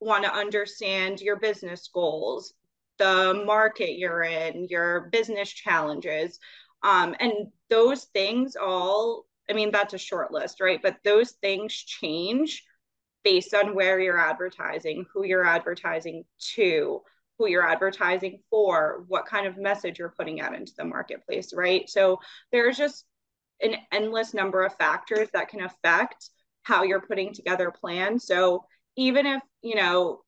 want 0.00 0.24
to 0.24 0.34
understand 0.34 1.20
your 1.20 1.36
business 1.36 1.88
goals, 1.92 2.54
the 2.98 3.42
market 3.46 3.98
you're 3.98 4.22
in, 4.22 4.66
your 4.70 5.08
business 5.12 5.50
challenges. 5.50 6.38
Um, 6.82 7.14
and 7.20 7.32
those 7.68 8.04
things 8.14 8.56
all, 8.56 9.24
I 9.50 9.52
mean, 9.52 9.70
that's 9.70 9.94
a 9.94 9.98
short 9.98 10.32
list, 10.32 10.60
right? 10.60 10.80
But 10.82 10.98
those 11.04 11.32
things 11.42 11.72
change 11.74 12.64
based 13.24 13.54
on 13.54 13.74
where 13.74 13.98
you're 14.00 14.18
advertising, 14.18 15.04
who 15.12 15.24
you're 15.24 15.44
advertising 15.44 16.24
to, 16.54 17.02
who 17.38 17.48
you're 17.48 17.66
advertising 17.66 18.40
for, 18.50 19.04
what 19.06 19.26
kind 19.26 19.46
of 19.46 19.56
message 19.56 19.98
you're 19.98 20.14
putting 20.18 20.40
out 20.40 20.54
into 20.54 20.72
the 20.76 20.84
marketplace, 20.84 21.52
right? 21.54 21.88
So 21.88 22.18
there's 22.50 22.76
just 22.76 23.04
an 23.62 23.76
endless 23.92 24.34
number 24.34 24.64
of 24.64 24.74
factors 24.76 25.28
that 25.32 25.48
can 25.48 25.62
affect 25.62 26.30
how 26.62 26.82
you're 26.82 27.00
putting 27.00 27.32
together 27.32 27.68
a 27.68 27.72
plan. 27.72 28.18
So 28.18 28.64
even 28.96 29.24
if, 29.26 29.42
you 29.62 29.76
know, 29.76 30.22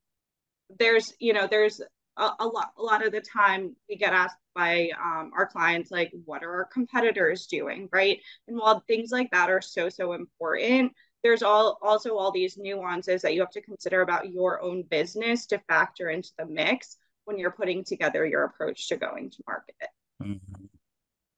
there's, 0.79 1.13
you 1.19 1.33
know, 1.33 1.49
there's 1.51 1.81
a, 2.17 2.31
a 2.39 2.47
lot, 2.47 2.71
a 2.79 2.83
lot 2.83 3.05
of 3.05 3.13
the 3.13 3.21
time 3.21 3.75
we 3.89 3.97
get 3.97 4.13
asked 4.13 4.37
by 4.55 4.91
um, 5.03 5.33
our 5.37 5.47
clients, 5.47 5.91
like, 5.91 6.13
what 6.25 6.45
are 6.45 6.53
our 6.53 6.69
competitors 6.73 7.47
doing, 7.47 7.89
right? 7.93 8.19
And 8.47 8.57
while 8.57 8.83
things 8.87 9.11
like 9.11 9.31
that 9.33 9.51
are 9.51 9.61
so, 9.61 9.89
so 9.89 10.13
important, 10.13 10.93
there's 11.23 11.43
all 11.43 11.79
also 11.83 12.17
all 12.17 12.31
these 12.31 12.57
nuances 12.57 13.23
that 13.23 13.35
you 13.35 13.41
have 13.41 13.51
to 13.51 13.61
consider 13.61 14.03
about 14.03 14.31
your 14.31 14.61
own 14.63 14.83
business 14.83 15.47
to 15.47 15.59
factor 15.69 16.11
into 16.11 16.31
the 16.39 16.47
mix 16.47 16.97
when 17.25 17.39
you're 17.39 17.51
putting 17.51 17.85
together 17.85 18.27
your 18.27 18.45
approach 18.45 18.89
to 18.89 18.97
going 18.97 19.31
to 19.31 19.43
market. 19.47 19.89
Mm-hmm. 20.23 20.65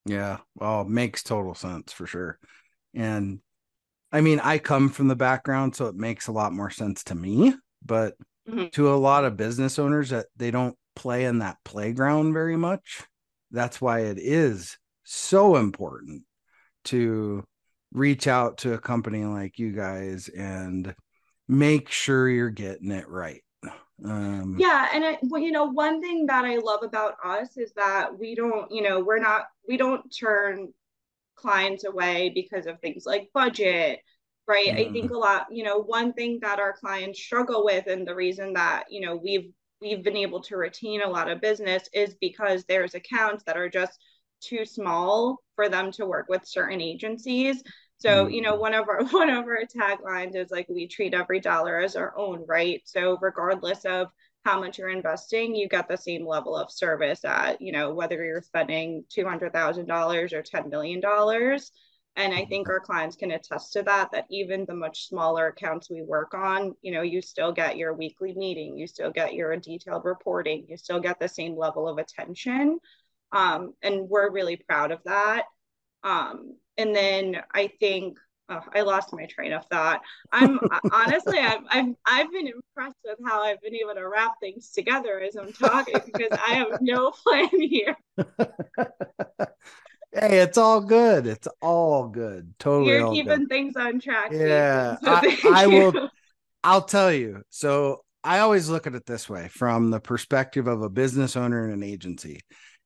Yeah, 0.07 0.39
well, 0.57 0.85
makes 0.85 1.23
total 1.23 1.55
sense 1.55 1.93
for 1.93 2.07
sure. 2.07 2.39
And 2.95 3.41
I 4.11 4.21
mean, 4.21 4.41
I 4.41 4.59
come 4.59 4.89
from 4.89 5.09
the 5.09 5.17
background, 5.17 5.75
so 5.75 5.87
it 5.87 5.95
makes 5.95 6.27
a 6.27 6.33
lot 6.33 6.53
more 6.53 6.71
sense 6.71 7.05
to 7.05 7.15
me. 7.15 7.55
But 7.85 8.15
mm-hmm. 8.49 8.69
to 8.73 8.93
a 8.93 8.97
lot 8.97 9.25
of 9.25 9.37
business 9.37 9.79
owners 9.79 10.11
that 10.11 10.27
they 10.37 10.51
don't 10.51 10.77
play 10.95 11.25
in 11.25 11.39
that 11.39 11.59
playground 11.65 12.33
very 12.33 12.57
much, 12.57 13.03
that's 13.51 13.81
why 13.81 14.01
it 14.01 14.19
is 14.19 14.79
so 15.05 15.57
important 15.57 16.23
to 16.85 17.45
reach 17.93 18.27
out 18.27 18.59
to 18.59 18.75
a 18.75 18.79
company 18.79 19.25
like 19.25 19.59
you 19.59 19.73
guys 19.73 20.29
and 20.29 20.95
make 21.49 21.91
sure 21.91 22.29
you're 22.29 22.51
getting 22.51 22.91
it 22.91 23.09
right. 23.09 23.43
Um, 24.05 24.57
yeah, 24.59 24.89
and 24.93 25.05
I, 25.05 25.19
well, 25.23 25.41
you 25.41 25.53
know, 25.53 25.67
one 25.67 26.01
thing 26.01 26.27
that 26.27 26.45
I 26.45 26.57
love 26.57 26.83
about 26.83 27.15
us 27.25 27.57
is 27.57 27.73
that 27.75 28.19
we 28.19 28.35
don't, 28.35 28.71
you 28.73 28.83
know, 28.83 29.01
we're 29.01 29.21
not, 29.21 29.45
we 29.69 29.77
don't 29.77 30.03
turn 30.11 30.73
clients 31.37 31.85
away 31.85 32.31
because 32.35 32.67
of 32.67 32.81
things 32.81 33.05
like 33.07 33.31
budget, 33.33 34.01
right? 34.49 34.69
Mm. 34.69 34.89
I 34.89 34.93
think 34.93 35.11
mm. 35.11 35.15
a 35.15 35.19
lot, 35.19 35.47
you 35.51 35.63
know, 35.63 35.79
one 35.79 36.13
thing 36.15 36.39
that 36.43 36.59
our 36.59 36.73
clients 36.73 37.21
struggle 37.21 37.65
with, 37.65 37.87
and 37.87 38.07
the 38.07 38.15
reason 38.15 38.55
that 38.55 38.85
you 38.91 39.01
know 39.01 39.17
we've 39.17 39.53
we've 39.81 40.03
been 40.03 40.17
able 40.17 40.41
to 40.43 40.57
retain 40.57 41.03
a 41.03 41.09
lot 41.09 41.31
of 41.31 41.41
business 41.41 41.89
is 41.93 42.15
because 42.21 42.65
there's 42.65 42.95
accounts 42.95 43.45
that 43.45 43.57
are 43.57 43.69
just 43.69 43.99
too 44.43 44.65
small 44.65 45.39
for 45.55 45.69
them 45.69 45.93
to 45.93 46.07
work 46.07 46.27
with 46.29 46.45
certain 46.45 46.81
agencies 46.81 47.63
so, 48.03 48.27
you 48.27 48.43
know, 48.43 48.55
mm-hmm. 48.55 48.61
one 48.61 48.75
of 48.75 48.89
our 48.89 49.05
one 49.11 49.31
of 49.31 49.45
our 49.45 49.63
taglines 49.65 50.35
is 50.35 50.51
like 50.51 50.69
we 50.69 50.89
treat 50.89 51.15
every 51.15 51.39
dollar 51.39 51.79
as 51.79 51.95
our 51.95 52.17
own, 52.19 52.45
right? 52.49 52.83
So 52.85 53.17
regardless 53.21 53.85
of 53.85 54.09
how 54.45 54.59
much 54.59 54.79
you're 54.79 54.89
investing, 54.89 55.55
you 55.55 55.69
get 55.69 55.87
the 55.87 55.97
same 55.97 56.27
level 56.27 56.57
of 56.57 56.73
service 56.73 57.25
at, 57.25 57.63
you 57.63 57.71
know, 57.71 57.95
whether 57.95 58.25
you're 58.25 58.43
spending 58.43 59.05
$200,000 59.17 60.33
or 60.33 60.43
$10 60.43 60.69
million. 60.69 61.01
And 62.17 62.35
I 62.35 62.45
think 62.45 62.67
mm-hmm. 62.67 62.73
our 62.73 62.81
clients 62.81 63.15
can 63.15 63.31
attest 63.31 63.73
to 63.75 63.83
that, 63.85 64.11
that 64.11 64.27
even 64.31 64.65
the 64.67 64.75
much 64.75 65.07
smaller 65.07 65.47
accounts 65.47 65.89
we 65.89 66.03
work 66.03 66.35
on, 66.35 66.75
you 66.83 66.91
know, 66.93 67.03
you 67.03 67.23
still 67.23 67.53
get 67.53 67.77
your 67.77 67.95
weekly 67.95 68.35
meeting, 68.35 68.77
you 68.77 68.89
still 68.89 69.13
get 69.13 69.35
your 69.35 69.57
detailed 69.57 70.05
reporting, 70.05 70.67
you 70.69 70.77
still 70.77 70.99
get 70.99 71.21
the 71.21 71.29
same 71.29 71.57
level 71.57 71.89
of 71.89 71.99
attention. 71.99 72.81
Um, 73.33 73.75
and 73.83 74.09
we're 74.09 74.31
really 74.31 74.57
proud 74.57 74.91
of 74.93 75.01
that. 75.05 75.45
Um, 76.05 76.57
and 76.77 76.95
then 76.95 77.43
I 77.55 77.71
think 77.81 78.19
oh, 78.49 78.61
I 78.75 78.83
lost 78.83 79.13
my 79.13 79.27
train 79.27 79.53
of 79.53 79.65
thought. 79.67 80.01
I'm 80.31 80.59
honestly, 80.93 81.39
I'm, 81.39 81.65
I'm 81.69 81.97
I've 82.07 82.31
been 82.31 82.49
impressed 82.49 82.99
with 83.05 83.19
how 83.27 83.43
I've 83.43 83.61
been 83.61 83.75
able 83.75 83.95
to 83.95 84.09
wrap 84.09 84.33
things 84.41 84.71
together 84.71 85.21
as 85.21 85.37
I'm 85.37 85.53
talking 85.53 86.01
because 86.05 86.39
I 86.47 86.55
have 86.55 86.81
no 86.81 87.11
plan 87.25 87.49
here. 87.53 87.97
hey, 90.13 90.39
it's 90.41 90.59
all 90.59 90.81
good. 90.81 91.27
It's 91.27 91.49
all 91.61 92.09
good. 92.09 92.55
Totally, 92.59 92.93
you're 92.93 93.13
keeping 93.13 93.41
good. 93.41 93.49
things 93.49 93.77
on 93.77 94.01
track. 94.01 94.33
Yeah, 94.33 94.97
so 95.03 95.11
I, 95.11 95.39
I 95.47 95.67
will. 95.67 96.11
I'll 96.65 96.83
tell 96.83 97.13
you. 97.13 97.43
So 97.51 98.05
I 98.23 98.39
always 98.39 98.69
look 98.69 98.87
at 98.87 98.95
it 98.95 99.05
this 99.05 99.29
way 99.29 99.49
from 99.49 99.91
the 99.91 99.99
perspective 99.99 100.69
of 100.69 100.83
a 100.83 100.89
business 100.89 101.37
owner 101.37 101.65
and 101.65 101.73
an 101.73 101.83
agency. 101.83 102.41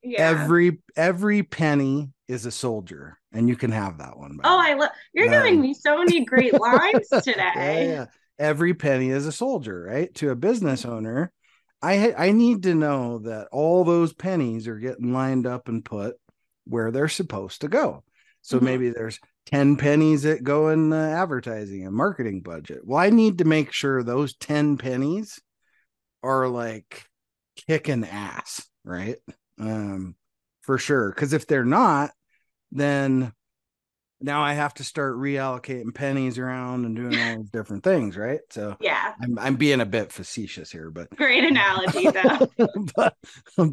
Yeah. 0.07 0.21
Every 0.21 0.79
every 0.97 1.43
penny 1.43 2.11
is 2.29 2.47
a 2.47 2.51
soldier, 2.51 3.19
and 3.33 3.49
you 3.49 3.57
can 3.57 3.73
have 3.73 3.99
that 3.99 4.17
one. 4.17 4.39
Oh, 4.45 4.59
I 4.59 4.75
love 4.75 4.91
you're 5.13 5.27
um, 5.27 5.33
giving 5.33 5.61
me 5.61 5.75
so 5.75 5.99
many 5.99 6.25
great 6.25 6.53
lines 6.61 7.09
today. 7.09 7.53
Yeah, 7.55 7.81
yeah, 7.81 8.05
every 8.39 8.75
penny 8.75 9.11
is 9.11 9.27
a 9.27 9.33
soldier, 9.33 9.83
right? 9.83 10.15
To 10.17 10.31
a 10.31 10.37
business 10.37 10.85
owner, 10.85 11.33
I 11.83 12.15
I 12.17 12.33
need 12.33 12.63
to 12.65 12.75
know 12.75 13.19
that 13.21 13.49
all 13.51 13.85
those 13.85 14.13
pennies 14.13 14.69
are 14.69 14.79
getting 14.79 15.13
lined 15.13 15.47
up 15.47 15.69
and 15.69 15.85
put 15.85 16.17
where 16.67 16.91
they're 16.91 17.09
supposed 17.09 17.63
to 17.63 17.69
go. 17.69 18.05
So 18.43 18.57
mm-hmm. 18.57 18.65
maybe 18.65 18.91
there's 18.91 19.19
10 19.47 19.77
pennies 19.77 20.23
that 20.23 20.45
go 20.45 20.69
in 20.69 20.91
the 20.91 20.97
advertising 20.97 21.85
and 21.85 21.95
marketing 21.95 22.43
budget. 22.43 22.81
Well, 22.85 22.99
I 22.99 23.11
need 23.11 23.39
to 23.39 23.45
make 23.45 23.73
sure 23.73 24.03
those 24.03 24.37
10 24.37 24.77
pennies 24.77 25.41
are 26.23 26.49
like 26.49 27.05
kicking 27.69 28.05
ass, 28.05 28.67
right? 28.85 29.17
Um, 29.59 30.15
for 30.63 30.79
sure. 30.79 31.11
Because 31.11 31.33
if 31.33 31.47
they're 31.47 31.65
not, 31.65 32.11
then 32.73 33.33
now 34.21 34.43
I 34.43 34.55
have 34.55 34.75
to 34.75 34.85
start 34.85 35.17
reallocating 35.17 35.95
pennies 35.95 36.39
around 36.39 36.85
and 36.85 36.97
doing 36.97 37.19
all 37.19 37.37
these 37.39 37.51
different 37.51 37.85
things, 37.85 38.17
right? 38.17 38.41
So 38.51 38.77
yeah, 38.81 39.15
I'm 39.23 39.39
I'm 39.39 39.57
being 39.57 39.81
a 39.81 39.87
bit 39.87 40.11
facetious 40.11 40.71
here, 40.71 40.91
but 40.91 41.11
great 41.11 41.45
analogy 41.45 42.11
though. 42.11 42.49
but 42.97 43.15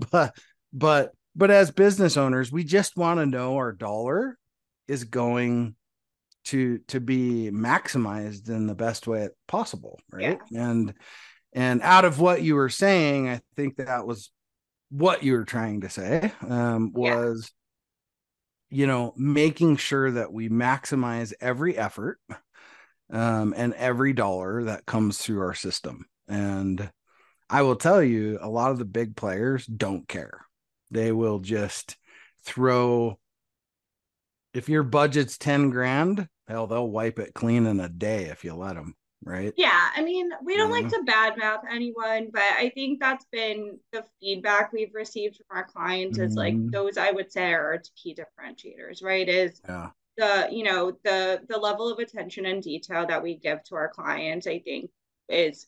but 0.10 0.36
but 0.74 1.12
but 1.36 1.52
as 1.52 1.72
business 1.72 2.18
owners, 2.18 2.52
we 2.52 2.64
just 2.64 2.98
want 2.98 3.20
to 3.20 3.26
know 3.26 3.56
our 3.56 3.72
dollar 3.72 4.38
is 4.88 5.06
going 5.06 5.76
to 6.46 6.80
to 6.90 7.00
be 7.00 7.50
maximized 7.52 8.50
in 8.50 8.68
the 8.68 8.76
best 8.76 9.08
way 9.08 9.30
possible, 9.48 10.00
right? 10.12 10.40
Yeah. 10.52 10.72
And 10.72 10.94
and 11.54 11.82
out 11.82 12.04
of 12.06 12.20
what 12.20 12.42
you 12.42 12.56
were 12.56 12.70
saying, 12.70 13.30
I 13.30 13.42
think 13.56 13.78
that 13.78 14.06
was 14.06 14.30
what 14.94 15.24
you 15.24 15.34
were 15.34 15.44
trying 15.44 15.82
to 15.82 15.90
say 15.90 16.32
um, 16.48 16.92
was 16.94 17.52
yeah. 18.70 18.78
you 18.78 18.88
know 18.88 19.14
making 19.18 19.76
sure 19.76 20.12
that 20.12 20.32
we 20.32 20.50
maximize 20.50 21.34
every 21.42 21.76
effort 21.76 22.20
um, 23.12 23.56
and 23.58 23.74
every 23.74 24.14
dollar 24.14 24.66
that 24.66 24.86
comes 24.86 25.18
through 25.18 25.42
our 25.42 25.56
system. 25.56 26.06
And 26.28 26.92
i 27.50 27.62
will 27.62 27.76
tell 27.76 28.02
you 28.02 28.40
a 28.42 28.50
lot 28.50 28.72
of 28.72 28.78
the 28.78 28.86
big 28.86 29.16
players 29.16 29.66
don't 29.66 30.08
care. 30.08 30.46
They 30.92 31.12
will 31.12 31.40
just 31.40 31.98
throw 32.44 33.18
if 34.54 34.70
your 34.70 34.84
budget's 34.84 35.40
10 35.40 35.72
grand, 35.72 36.28
hell, 36.48 36.68
they'll 36.68 36.88
wipe 36.88 37.18
it 37.18 37.34
clean 37.34 37.66
in 37.66 37.80
a 37.80 37.90
day 37.90 38.26
if 38.26 38.44
you 38.44 38.54
let 38.54 38.76
them, 38.76 38.94
right? 39.26 39.54
Yeah. 39.58 39.90
I 39.96 40.04
mean, 40.04 40.30
we 40.44 40.58
don't 40.58 40.72
like 40.72 40.90
to 40.90 41.04
badmouth 41.08 41.64
anyone, 41.70 42.30
but 42.32 42.42
I 42.42 42.72
think 42.74 43.00
that's 43.00 43.26
been 43.32 43.80
the 43.92 44.04
feedback 44.20 44.72
we've 44.74 44.94
received 44.94 45.38
from 45.38 45.58
our 45.58 45.64
clients 45.66 46.18
mm-hmm. 46.18 46.28
is 46.28 46.36
like 46.36 46.54
mm-hmm. 46.54 46.70
those 46.70 46.98
I 46.98 47.12
would 47.12 47.32
say 47.32 47.54
are 47.54 47.82
key 47.96 48.16
differentiators, 48.16 49.04
right? 49.04 49.28
Is 49.28 49.62
yeah. 49.68 49.90
the, 50.18 50.48
you 50.52 50.64
know, 50.64 50.98
the 51.04 51.42
the 51.48 51.58
level 51.58 51.92
of 51.92 52.00
attention 52.00 52.46
and 52.46 52.62
detail 52.62 53.06
that 53.08 53.24
we 53.24 53.36
give 53.36 53.64
to 53.66 53.76
our 53.76 53.90
clients, 53.90 54.48
I 54.48 54.60
think 54.60 54.90
is 55.30 55.68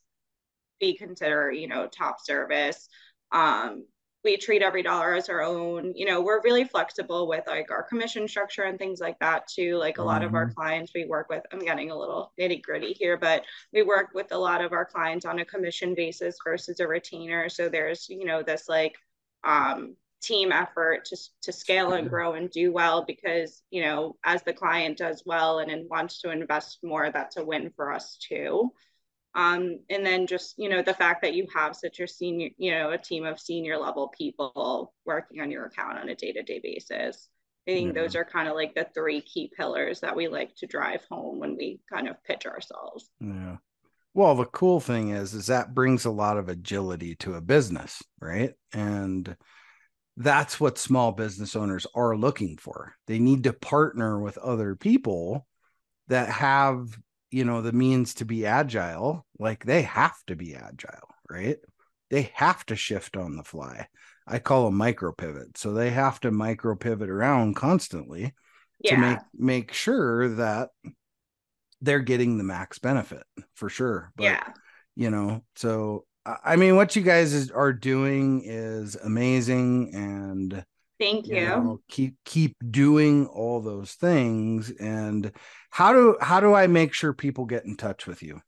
we 0.81 0.97
consider, 0.97 1.51
you 1.51 1.67
know, 1.67 1.87
top 1.87 2.17
service. 2.23 2.87
Um, 3.31 3.85
we 4.25 4.35
treat 4.35 4.63
every 4.63 4.81
dollar 4.81 5.13
as 5.13 5.29
our 5.29 5.41
own 5.41 5.93
you 5.95 6.05
know 6.05 6.19
we're 6.19 6.41
really 6.41 6.65
flexible 6.65 7.27
with 7.27 7.43
like 7.47 7.69
our 7.69 7.83
commission 7.83 8.27
structure 8.27 8.63
and 8.63 8.79
things 8.79 8.99
like 8.99 9.17
that 9.19 9.47
too 9.47 9.77
like 9.77 9.97
a 9.97 10.01
mm-hmm. 10.01 10.07
lot 10.07 10.23
of 10.23 10.33
our 10.33 10.47
mm-hmm. 10.47 10.55
clients 10.55 10.91
we 10.93 11.05
work 11.05 11.29
with 11.29 11.43
i'm 11.53 11.59
getting 11.59 11.91
a 11.91 11.97
little 11.97 12.33
nitty 12.37 12.61
gritty 12.61 12.93
here 12.93 13.15
but 13.15 13.43
we 13.71 13.83
work 13.83 14.09
with 14.13 14.31
a 14.31 14.37
lot 14.37 14.61
of 14.61 14.73
our 14.73 14.83
clients 14.83 15.25
on 15.25 15.39
a 15.39 15.45
commission 15.45 15.93
basis 15.93 16.37
versus 16.43 16.79
a 16.79 16.87
retainer 16.87 17.47
so 17.47 17.69
there's 17.69 18.09
you 18.09 18.25
know 18.25 18.41
this 18.41 18.67
like 18.67 18.95
um 19.45 19.95
team 20.21 20.51
effort 20.51 21.05
to, 21.05 21.15
to 21.43 21.51
scale 21.51 21.93
and 21.93 22.09
grow 22.09 22.33
and 22.33 22.49
do 22.49 22.73
well 22.73 23.05
because 23.05 23.61
you 23.69 23.83
know 23.83 24.15
as 24.23 24.41
the 24.41 24.53
client 24.53 24.97
does 24.97 25.21
well 25.23 25.59
and, 25.59 25.69
and 25.69 25.87
wants 25.87 26.19
to 26.19 26.31
invest 26.31 26.79
more 26.81 27.11
that's 27.11 27.37
a 27.37 27.45
win 27.45 27.71
for 27.75 27.93
us 27.93 28.17
too 28.17 28.71
um, 29.35 29.79
and 29.89 30.05
then 30.05 30.27
just, 30.27 30.55
you 30.57 30.69
know, 30.69 30.81
the 30.81 30.93
fact 30.93 31.21
that 31.21 31.33
you 31.33 31.45
have 31.53 31.75
such 31.75 31.99
a 31.99 32.07
senior, 32.07 32.49
you 32.57 32.71
know, 32.71 32.91
a 32.91 32.97
team 32.97 33.25
of 33.25 33.39
senior 33.39 33.77
level 33.77 34.07
people 34.17 34.93
working 35.05 35.41
on 35.41 35.51
your 35.51 35.65
account 35.65 35.99
on 35.99 36.07
a 36.07 36.15
day 36.15 36.31
to 36.31 36.41
day 36.41 36.61
basis. 36.63 37.27
I 37.67 37.71
think 37.71 37.95
yeah. 37.95 38.01
those 38.01 38.15
are 38.15 38.23
kind 38.23 38.47
of 38.47 38.55
like 38.55 38.75
the 38.75 38.87
three 38.93 39.21
key 39.21 39.51
pillars 39.55 39.99
that 39.99 40.15
we 40.15 40.29
like 40.29 40.55
to 40.57 40.67
drive 40.67 41.01
home 41.09 41.39
when 41.39 41.57
we 41.57 41.81
kind 41.91 42.07
of 42.07 42.23
pitch 42.23 42.45
ourselves. 42.45 43.09
Yeah. 43.19 43.57
Well, 44.13 44.35
the 44.35 44.45
cool 44.45 44.79
thing 44.79 45.09
is, 45.09 45.33
is 45.33 45.47
that 45.47 45.73
brings 45.73 46.05
a 46.05 46.11
lot 46.11 46.37
of 46.37 46.47
agility 46.47 47.15
to 47.15 47.33
a 47.33 47.41
business, 47.41 48.01
right? 48.21 48.53
And 48.71 49.35
that's 50.15 50.59
what 50.61 50.77
small 50.77 51.11
business 51.11 51.57
owners 51.57 51.85
are 51.93 52.15
looking 52.15 52.55
for. 52.55 52.93
They 53.07 53.19
need 53.19 53.43
to 53.43 53.51
partner 53.51 54.17
with 54.21 54.37
other 54.37 54.75
people 54.75 55.45
that 56.07 56.29
have 56.29 56.97
you 57.35 57.45
know 57.45 57.61
the 57.61 57.73
means 57.73 58.13
to 58.15 58.25
be 58.25 58.45
agile 58.45 59.25
like 59.39 59.65
they 59.65 59.81
have 59.81 60.17
to 60.27 60.35
be 60.35 60.55
agile 60.55 61.15
right? 61.29 61.57
They 62.09 62.31
have 62.33 62.65
to 62.67 62.75
shift 62.75 63.17
on 63.17 63.35
the 63.35 63.43
fly. 63.43 63.87
I 64.27 64.39
call 64.39 64.65
them 64.65 64.75
micro 64.75 65.11
pivot. 65.11 65.57
So 65.57 65.73
they 65.73 65.91
have 65.91 66.19
to 66.21 66.31
micro 66.31 66.75
pivot 66.75 67.09
around 67.09 67.55
constantly 67.55 68.33
yeah. 68.79 68.95
to 68.95 69.01
make 69.01 69.19
make 69.33 69.73
sure 69.73 70.29
that 70.35 70.69
they're 71.81 71.99
getting 71.99 72.37
the 72.37 72.43
max 72.43 72.79
benefit 72.79 73.23
for 73.55 73.69
sure. 73.69 74.11
But, 74.15 74.23
yeah. 74.23 74.43
you 74.95 75.09
know 75.09 75.43
so 75.55 76.05
i 76.43 76.55
mean 76.55 76.75
what 76.75 76.95
you 76.95 77.03
guys 77.03 77.33
is, 77.33 77.51
are 77.51 77.71
doing 77.71 78.41
is 78.43 78.95
amazing 78.95 79.93
and 79.93 80.65
Thank 80.99 81.27
you. 81.27 81.35
you 81.35 81.45
know, 81.45 81.79
keep 81.89 82.15
keep 82.23 82.55
doing 82.71 83.27
all 83.27 83.59
those 83.61 83.91
things. 83.93 84.71
And 84.71 85.31
how 85.71 85.93
do 85.93 86.17
how 86.21 86.39
do 86.39 86.53
I 86.53 86.67
make 86.67 86.93
sure 86.93 87.11
people 87.13 87.45
get 87.45 87.65
in 87.65 87.75
touch 87.75 88.07
with 88.07 88.23
you? 88.23 88.41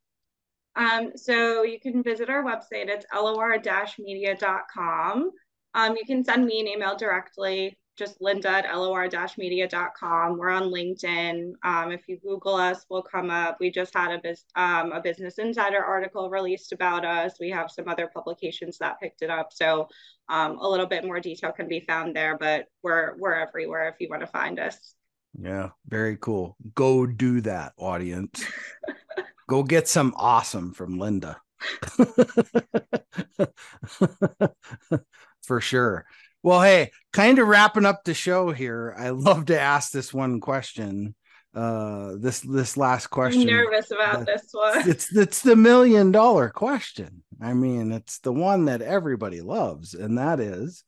Um, 0.76 1.12
so 1.16 1.64
you 1.64 1.80
can 1.80 2.04
visit 2.04 2.30
our 2.30 2.44
website. 2.44 2.88
It's 2.88 3.06
lor-media.com. 3.14 5.32
Um, 5.74 5.96
you 5.96 6.06
can 6.06 6.24
send 6.24 6.46
me 6.46 6.60
an 6.60 6.68
email 6.68 6.96
directly 6.96 7.80
just 7.98 8.22
linda 8.22 8.50
at 8.50 8.74
lor-media.com. 8.78 10.38
We're 10.38 10.50
on 10.50 10.64
LinkedIn. 10.72 11.54
Um, 11.64 11.92
if 11.92 12.08
you 12.08 12.18
Google 12.18 12.56
us, 12.56 12.86
we'll 12.90 13.02
come 13.02 13.30
up. 13.30 13.58
We 13.60 13.72
just 13.72 13.94
had 13.96 14.12
a, 14.12 14.20
biz, 14.20 14.44
um, 14.56 14.92
a 14.92 15.02
Business 15.02 15.40
Insider 15.40 15.84
article 15.84 16.30
released 16.30 16.72
about 16.72 17.04
us. 17.04 17.34
We 17.40 17.50
have 17.50 17.72
some 17.72 17.88
other 17.88 18.10
publications 18.14 18.78
that 18.78 19.00
picked 19.02 19.24
it 19.24 19.30
up. 19.30 19.52
So 19.52 19.88
um, 20.30 20.58
a 20.60 20.70
little 20.70 20.86
bit 20.86 21.04
more 21.04 21.20
detail 21.20 21.52
can 21.52 21.68
be 21.68 21.80
found 21.82 22.16
there, 22.16 22.38
but 22.38 22.66
we're, 22.84 23.18
we're 23.18 23.34
everywhere 23.34 23.90
if 23.90 23.96
you 24.00 24.08
want 24.10 24.22
to 24.22 24.28
find 24.28 24.60
us. 24.60 24.94
Yeah, 25.40 25.70
very 25.88 26.18
cool. 26.18 26.56
Go 26.76 27.06
do 27.06 27.42
that, 27.42 27.74
audience. 27.78 28.46
Go 29.50 29.64
get 29.64 29.88
some 29.88 30.14
awesome 30.18 30.74
from 30.74 31.00
Linda. 31.00 31.42
For 35.44 35.62
sure. 35.62 36.06
Well, 36.48 36.62
hey, 36.62 36.92
kind 37.12 37.40
of 37.40 37.48
wrapping 37.50 37.86
up 37.86 38.06
the 38.06 38.14
show 38.14 38.52
here. 38.52 38.96
I 38.98 39.10
love 39.10 39.48
to 39.48 39.60
ask 39.60 39.92
this 39.92 40.14
one 40.14 40.40
question. 40.40 41.14
Uh, 41.54 42.14
this 42.18 42.40
this 42.40 42.78
last 42.78 43.08
question. 43.08 43.42
I'm 43.42 43.48
nervous 43.48 43.92
about 43.92 44.26
this 44.26 44.48
one. 44.54 44.90
It's 44.90 45.14
it's 45.14 45.42
the 45.42 45.58
million 45.58 46.14
dollar 46.14 46.48
question. 46.48 47.22
I 47.42 47.54
mean, 47.54 47.92
it's 47.92 48.20
the 48.20 48.32
one 48.32 48.64
that 48.66 48.82
everybody 48.82 49.42
loves, 49.42 49.94
and 49.94 50.20
that 50.20 50.40
is, 50.40 50.86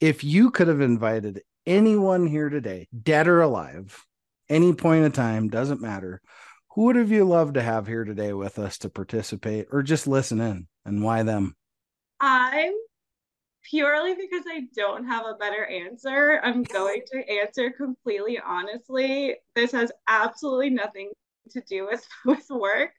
if 0.00 0.24
you 0.24 0.50
could 0.50 0.68
have 0.68 0.80
invited 0.80 1.42
anyone 1.66 2.26
here 2.26 2.48
today, 2.48 2.88
dead 3.02 3.28
or 3.28 3.42
alive, 3.42 4.06
any 4.48 4.72
point 4.72 5.04
of 5.04 5.12
time, 5.12 5.50
doesn't 5.50 5.82
matter. 5.82 6.22
Who 6.70 6.84
would 6.84 6.96
have 6.96 7.10
you 7.12 7.26
loved 7.26 7.54
to 7.54 7.62
have 7.62 7.86
here 7.86 8.04
today 8.04 8.32
with 8.32 8.58
us 8.58 8.78
to 8.78 8.88
participate 8.88 9.66
or 9.70 9.82
just 9.82 10.06
listen 10.06 10.40
in, 10.40 10.66
and 10.86 11.02
why 11.02 11.24
them? 11.24 11.54
I'm 12.20 12.72
purely 13.74 14.14
because 14.14 14.44
I 14.48 14.68
don't 14.76 15.04
have 15.04 15.26
a 15.26 15.34
better 15.34 15.64
answer. 15.66 16.40
I'm 16.44 16.62
going 16.62 17.02
to 17.12 17.28
answer 17.28 17.72
completely 17.72 18.38
honestly. 18.38 19.34
This 19.56 19.72
has 19.72 19.90
absolutely 20.08 20.70
nothing 20.70 21.10
to 21.50 21.60
do 21.68 21.86
with, 21.86 22.06
with 22.24 22.46
work, 22.50 22.92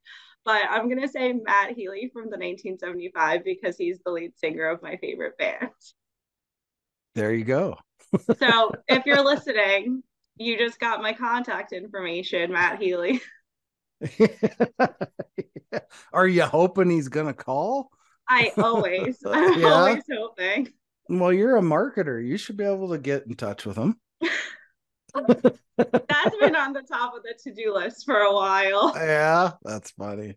but 0.43 0.63
I'm 0.69 0.89
going 0.89 1.01
to 1.01 1.07
say 1.07 1.31
Matt 1.31 1.71
Healy 1.71 2.09
from 2.11 2.23
the 2.23 2.37
1975 2.37 3.45
because 3.45 3.77
he's 3.77 3.99
the 4.05 4.11
lead 4.11 4.37
singer 4.37 4.67
of 4.67 4.81
my 4.81 4.97
favorite 4.97 5.37
band. 5.37 5.69
There 7.13 7.33
you 7.33 7.45
go. 7.45 7.77
so 8.37 8.71
if 8.89 9.05
you're 9.05 9.23
listening, 9.23 10.03
you 10.35 10.57
just 10.57 10.77
got 10.77 11.01
my 11.01 11.13
contact 11.13 11.71
information, 11.71 12.51
Matt 12.51 12.81
Healy. 12.81 13.21
Are 16.11 16.27
you 16.27 16.43
hoping 16.43 16.89
he's 16.89 17.07
going 17.07 17.27
to 17.27 17.33
call? 17.33 17.89
I 18.27 18.51
always, 18.57 19.17
I'm 19.25 19.59
yeah. 19.59 19.67
always 19.67 20.03
hoping. 20.11 20.69
Well, 21.09 21.33
you're 21.33 21.57
a 21.57 21.61
marketer. 21.61 22.25
You 22.25 22.37
should 22.37 22.57
be 22.57 22.63
able 22.63 22.89
to 22.89 22.97
get 22.97 23.27
in 23.27 23.35
touch 23.35 23.65
with 23.65 23.75
them. 23.75 23.99
that's 25.27 26.37
been 26.39 26.55
on 26.55 26.73
the 26.73 26.81
top 26.81 27.15
of 27.15 27.23
the 27.23 27.35
to-do 27.43 27.73
list 27.73 28.05
for 28.05 28.19
a 28.19 28.33
while. 28.33 28.93
Yeah, 28.95 29.51
that's 29.63 29.91
funny. 29.91 30.35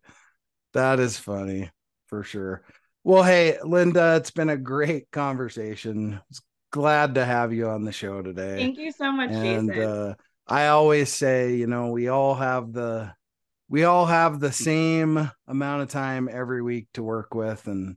That 0.74 1.00
is 1.00 1.18
funny 1.18 1.70
for 2.06 2.22
sure. 2.22 2.62
Well, 3.04 3.22
hey, 3.22 3.56
Linda, 3.64 4.16
it's 4.16 4.30
been 4.30 4.50
a 4.50 4.56
great 4.56 5.10
conversation. 5.10 6.20
Glad 6.70 7.14
to 7.14 7.24
have 7.24 7.54
you 7.54 7.68
on 7.68 7.84
the 7.84 7.92
show 7.92 8.20
today. 8.20 8.58
Thank 8.58 8.78
you 8.78 8.92
so 8.92 9.10
much, 9.10 9.30
and, 9.30 9.70
Jason. 9.70 9.82
Uh, 9.82 10.14
I 10.46 10.68
always 10.68 11.10
say, 11.10 11.54
you 11.54 11.66
know, 11.66 11.90
we 11.90 12.08
all 12.08 12.34
have 12.34 12.72
the 12.72 13.12
we 13.68 13.84
all 13.84 14.06
have 14.06 14.40
the 14.40 14.52
same 14.52 15.30
amount 15.46 15.82
of 15.82 15.88
time 15.88 16.28
every 16.30 16.62
week 16.62 16.88
to 16.94 17.02
work 17.02 17.34
with 17.34 17.66
and 17.66 17.96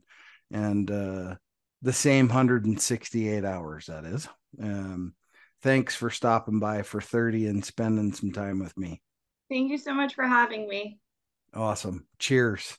and 0.50 0.90
uh 0.90 1.34
the 1.82 1.92
same 1.92 2.28
168 2.28 3.44
hours 3.44 3.86
that 3.86 4.04
is. 4.04 4.28
Um 4.60 5.14
thanks 5.62 5.94
for 5.94 6.10
stopping 6.10 6.60
by 6.60 6.82
for 6.82 7.00
30 7.00 7.46
and 7.46 7.64
spending 7.64 8.12
some 8.12 8.32
time 8.32 8.58
with 8.58 8.76
me. 8.76 9.02
Thank 9.48 9.70
you 9.70 9.78
so 9.78 9.94
much 9.94 10.14
for 10.14 10.26
having 10.26 10.68
me. 10.68 10.98
Awesome. 11.54 12.06
Cheers 12.18 12.78